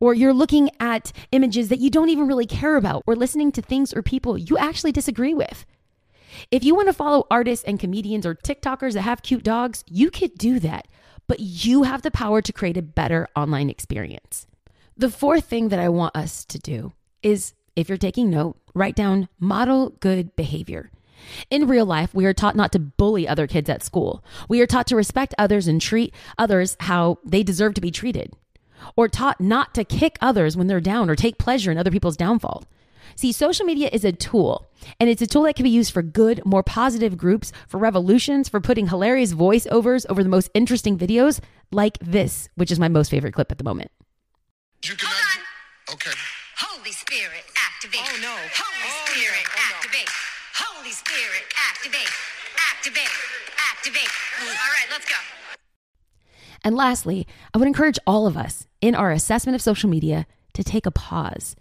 Or 0.00 0.14
you're 0.14 0.34
looking 0.34 0.70
at 0.80 1.12
images 1.30 1.68
that 1.68 1.78
you 1.78 1.90
don't 1.90 2.08
even 2.08 2.26
really 2.26 2.46
care 2.46 2.74
about, 2.74 3.04
or 3.06 3.14
listening 3.14 3.52
to 3.52 3.62
things 3.62 3.94
or 3.94 4.02
people 4.02 4.36
you 4.36 4.58
actually 4.58 4.90
disagree 4.90 5.32
with. 5.32 5.64
If 6.50 6.64
you 6.64 6.74
want 6.74 6.88
to 6.88 6.92
follow 6.92 7.26
artists 7.30 7.64
and 7.64 7.78
comedians 7.78 8.26
or 8.26 8.34
TikTokers 8.34 8.94
that 8.94 9.02
have 9.02 9.22
cute 9.22 9.42
dogs, 9.42 9.84
you 9.88 10.10
could 10.10 10.36
do 10.36 10.58
that, 10.60 10.88
but 11.26 11.40
you 11.40 11.84
have 11.84 12.02
the 12.02 12.10
power 12.10 12.42
to 12.42 12.52
create 12.52 12.76
a 12.76 12.82
better 12.82 13.28
online 13.36 13.70
experience. 13.70 14.46
The 14.96 15.10
fourth 15.10 15.44
thing 15.44 15.68
that 15.68 15.78
I 15.78 15.88
want 15.88 16.16
us 16.16 16.44
to 16.46 16.58
do 16.58 16.92
is 17.22 17.54
if 17.76 17.88
you're 17.88 17.98
taking 17.98 18.30
note, 18.30 18.56
write 18.74 18.96
down 18.96 19.28
model 19.38 19.90
good 20.00 20.34
behavior. 20.36 20.90
In 21.50 21.68
real 21.68 21.86
life, 21.86 22.14
we 22.14 22.26
are 22.26 22.32
taught 22.32 22.56
not 22.56 22.72
to 22.72 22.78
bully 22.78 23.28
other 23.28 23.46
kids 23.46 23.68
at 23.68 23.82
school. 23.82 24.24
We 24.48 24.60
are 24.60 24.66
taught 24.66 24.86
to 24.88 24.96
respect 24.96 25.34
others 25.38 25.68
and 25.68 25.80
treat 25.80 26.14
others 26.38 26.76
how 26.80 27.18
they 27.24 27.42
deserve 27.42 27.74
to 27.74 27.80
be 27.80 27.90
treated, 27.90 28.32
or 28.96 29.08
taught 29.08 29.40
not 29.40 29.74
to 29.74 29.84
kick 29.84 30.16
others 30.20 30.56
when 30.56 30.66
they're 30.66 30.80
down 30.80 31.10
or 31.10 31.16
take 31.16 31.38
pleasure 31.38 31.70
in 31.70 31.78
other 31.78 31.90
people's 31.90 32.16
downfall. 32.16 32.64
See, 33.20 33.32
social 33.32 33.66
media 33.66 33.90
is 33.92 34.02
a 34.02 34.12
tool, 34.12 34.70
and 34.98 35.10
it's 35.10 35.20
a 35.20 35.26
tool 35.26 35.42
that 35.42 35.54
can 35.54 35.64
be 35.64 35.68
used 35.68 35.92
for 35.92 36.00
good, 36.00 36.40
more 36.46 36.62
positive 36.62 37.18
groups, 37.18 37.52
for 37.68 37.76
revolutions, 37.76 38.48
for 38.48 38.62
putting 38.62 38.86
hilarious 38.86 39.34
voiceovers 39.34 40.06
over 40.08 40.22
the 40.22 40.30
most 40.30 40.48
interesting 40.54 40.96
videos 40.96 41.38
like 41.70 41.98
this, 41.98 42.48
which 42.54 42.70
is 42.70 42.80
my 42.80 42.88
most 42.88 43.10
favorite 43.10 43.34
clip 43.34 43.52
at 43.52 43.58
the 43.58 43.64
moment. 43.64 43.90
You 44.86 44.94
cannot. 44.96 45.12
Hold 45.12 45.36
on. 45.90 45.94
Okay. 45.96 46.18
Holy 46.56 46.92
Spirit, 46.92 47.44
activate. 47.58 48.00
Oh, 48.00 48.18
no. 48.22 48.32
Holy 48.32 48.88
Oh, 48.88 49.04
Spirit, 49.12 49.44
no. 49.44 49.52
Oh, 49.52 49.68
no. 49.68 49.76
activate. 49.76 50.08
Holy 50.54 50.90
Spirit, 50.92 51.44
activate. 51.68 52.08
Activate. 52.72 53.12
Activate. 53.70 54.10
All 54.40 54.46
right, 54.48 54.88
let's 54.90 55.04
go. 55.04 55.16
And 56.64 56.74
lastly, 56.74 57.26
I 57.52 57.58
would 57.58 57.68
encourage 57.68 57.98
all 58.06 58.26
of 58.26 58.38
us 58.38 58.66
in 58.80 58.94
our 58.94 59.10
assessment 59.10 59.56
of 59.56 59.60
social 59.60 59.90
media 59.90 60.26
to 60.54 60.64
take 60.64 60.86
a 60.86 60.90
pause. 60.90 61.54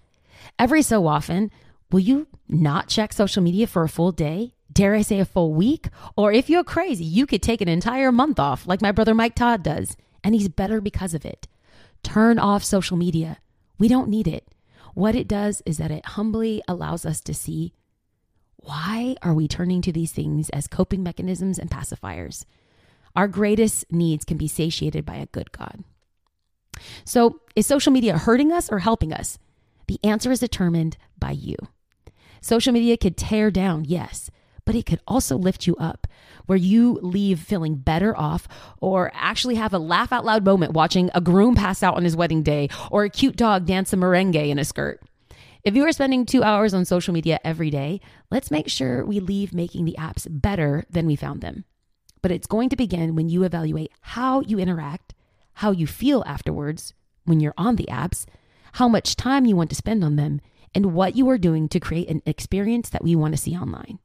Every 0.59 0.83
so 0.83 1.07
often, 1.07 1.49
will 1.91 2.01
you 2.01 2.27
not 2.47 2.87
check 2.87 3.13
social 3.13 3.41
media 3.41 3.65
for 3.65 3.83
a 3.83 3.89
full 3.89 4.11
day 4.11 4.53
dare 4.71 4.95
I 4.95 5.01
say 5.01 5.19
a 5.19 5.25
full 5.25 5.53
week? 5.53 5.87
Or 6.15 6.31
if 6.31 6.49
you're 6.49 6.63
crazy, 6.63 7.03
you 7.03 7.25
could 7.25 7.41
take 7.41 7.61
an 7.61 7.67
entire 7.67 8.11
month 8.11 8.39
off, 8.39 8.67
like 8.67 8.81
my 8.81 8.91
brother 8.91 9.13
Mike 9.13 9.35
Todd 9.35 9.63
does, 9.63 9.97
and 10.23 10.33
he's 10.35 10.47
better 10.47 10.81
because 10.81 11.13
of 11.13 11.25
it. 11.25 11.47
Turn 12.03 12.39
off 12.39 12.63
social 12.63 12.97
media. 12.97 13.39
We 13.77 13.87
don't 13.87 14.09
need 14.09 14.27
it. 14.27 14.47
What 14.93 15.15
it 15.15 15.27
does 15.27 15.61
is 15.65 15.77
that 15.77 15.91
it 15.91 16.05
humbly 16.05 16.61
allows 16.67 17.05
us 17.05 17.21
to 17.21 17.33
see 17.33 17.73
why 18.57 19.15
are 19.21 19.33
we 19.33 19.47
turning 19.47 19.81
to 19.83 19.91
these 19.91 20.11
things 20.11 20.49
as 20.49 20.67
coping 20.67 21.01
mechanisms 21.01 21.57
and 21.57 21.71
pacifiers? 21.71 22.45
Our 23.15 23.27
greatest 23.27 23.91
needs 23.91 24.25
can 24.25 24.37
be 24.37 24.47
satiated 24.47 25.05
by 25.05 25.15
a 25.15 25.27
good 25.27 25.51
God. 25.51 25.83
So, 27.05 27.39
is 27.55 27.65
social 27.67 27.91
media 27.91 28.17
hurting 28.17 28.51
us 28.51 28.69
or 28.69 28.79
helping 28.79 29.11
us? 29.11 29.39
The 29.89 29.99
answer 30.03 30.31
is 30.31 30.39
determined 30.39 30.97
by 31.17 31.31
you. 31.31 31.55
Social 32.41 32.71
media 32.71 32.95
could 32.95 33.17
tear 33.17 33.49
down, 33.49 33.85
yes, 33.85 34.29
but 34.63 34.75
it 34.75 34.85
could 34.85 34.99
also 35.07 35.35
lift 35.35 35.65
you 35.65 35.75
up, 35.77 36.05
where 36.45 36.59
you 36.59 36.99
leave 37.01 37.39
feeling 37.39 37.73
better 37.73 38.15
off 38.15 38.47
or 38.81 39.09
actually 39.15 39.55
have 39.55 39.73
a 39.73 39.79
laugh 39.79 40.13
out 40.13 40.25
loud 40.25 40.45
moment 40.45 40.73
watching 40.73 41.09
a 41.15 41.21
groom 41.21 41.55
pass 41.55 41.81
out 41.81 41.95
on 41.95 42.03
his 42.03 42.15
wedding 42.15 42.43
day 42.43 42.69
or 42.91 43.03
a 43.03 43.09
cute 43.09 43.35
dog 43.35 43.65
dance 43.65 43.91
a 43.91 43.95
merengue 43.95 44.49
in 44.49 44.59
a 44.59 44.63
skirt. 44.63 45.01
If 45.63 45.75
you 45.75 45.83
are 45.85 45.91
spending 45.91 46.23
two 46.23 46.43
hours 46.43 46.75
on 46.75 46.85
social 46.85 47.15
media 47.15 47.39
every 47.43 47.71
day, 47.71 47.99
let's 48.29 48.51
make 48.51 48.69
sure 48.69 49.03
we 49.03 49.19
leave 49.19 49.55
making 49.55 49.85
the 49.85 49.95
apps 49.97 50.27
better 50.29 50.85
than 50.91 51.07
we 51.07 51.15
found 51.15 51.41
them. 51.41 51.65
But 52.21 52.29
it's 52.29 52.45
going 52.45 52.69
to 52.69 52.75
begin 52.75 53.15
when 53.15 53.27
you 53.27 53.43
evaluate 53.43 53.91
how 54.01 54.41
you 54.41 54.59
interact, 54.59 55.15
how 55.53 55.71
you 55.71 55.87
feel 55.87 56.23
afterwards 56.27 56.93
when 57.25 57.39
you're 57.39 57.55
on 57.57 57.75
the 57.75 57.87
apps, 57.89 58.27
how 58.73 58.87
much 58.87 59.15
time 59.15 59.45
you 59.45 59.55
want 59.55 59.69
to 59.69 59.75
spend 59.75 60.03
on 60.03 60.15
them, 60.15 60.41
and 60.75 60.93
what 60.93 61.15
you 61.15 61.29
are 61.29 61.37
doing 61.37 61.67
to 61.69 61.79
create 61.79 62.09
an 62.09 62.21
experience 62.25 62.89
that 62.89 63.03
we 63.03 63.15
want 63.15 63.33
to 63.33 63.41
see 63.41 63.55
online. 63.55 63.99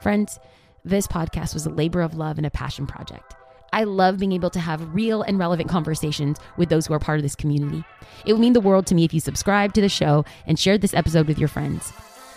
Friends, 0.00 0.38
this 0.84 1.06
podcast 1.06 1.54
was 1.54 1.66
a 1.66 1.70
labor 1.70 2.00
of 2.02 2.14
love 2.14 2.36
and 2.36 2.46
a 2.46 2.50
passion 2.50 2.86
project. 2.86 3.34
I 3.72 3.84
love 3.84 4.18
being 4.18 4.32
able 4.32 4.50
to 4.50 4.60
have 4.60 4.94
real 4.94 5.22
and 5.22 5.38
relevant 5.38 5.68
conversations 5.68 6.38
with 6.56 6.68
those 6.68 6.86
who 6.86 6.94
are 6.94 7.00
part 7.00 7.18
of 7.18 7.22
this 7.24 7.34
community. 7.34 7.82
It 8.24 8.32
would 8.32 8.40
mean 8.40 8.52
the 8.52 8.60
world 8.60 8.86
to 8.86 8.94
me 8.94 9.04
if 9.04 9.12
you 9.12 9.18
subscribed 9.18 9.74
to 9.74 9.80
the 9.80 9.88
show 9.88 10.24
and 10.46 10.58
shared 10.58 10.80
this 10.80 10.94
episode 10.94 11.26
with 11.26 11.38
your 11.38 11.48
friends. 11.48 11.92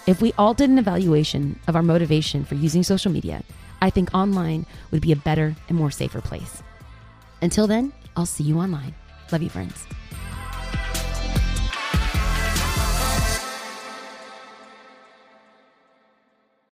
If 0.08 0.22
we 0.22 0.34
all 0.38 0.54
did 0.54 0.70
an 0.70 0.80
evaluation 0.80 1.60
of 1.68 1.76
our 1.76 1.84
motivation 1.84 2.46
for 2.46 2.56
using 2.56 2.82
social 2.82 3.12
media, 3.12 3.44
I 3.82 3.90
think 3.90 4.14
online 4.16 4.66
would 4.90 5.02
be 5.02 5.12
a 5.12 5.18
better 5.18 5.56
and 5.70 5.78
more 5.78 5.92
safer 5.92 6.22
place. 6.22 6.64
Until 7.42 7.68
then, 7.68 7.94
I'll 8.16 8.26
see 8.26 8.44
you 8.44 8.58
online. 8.58 8.96
Love 9.32 9.44
you, 9.44 9.50
friends. 9.50 9.86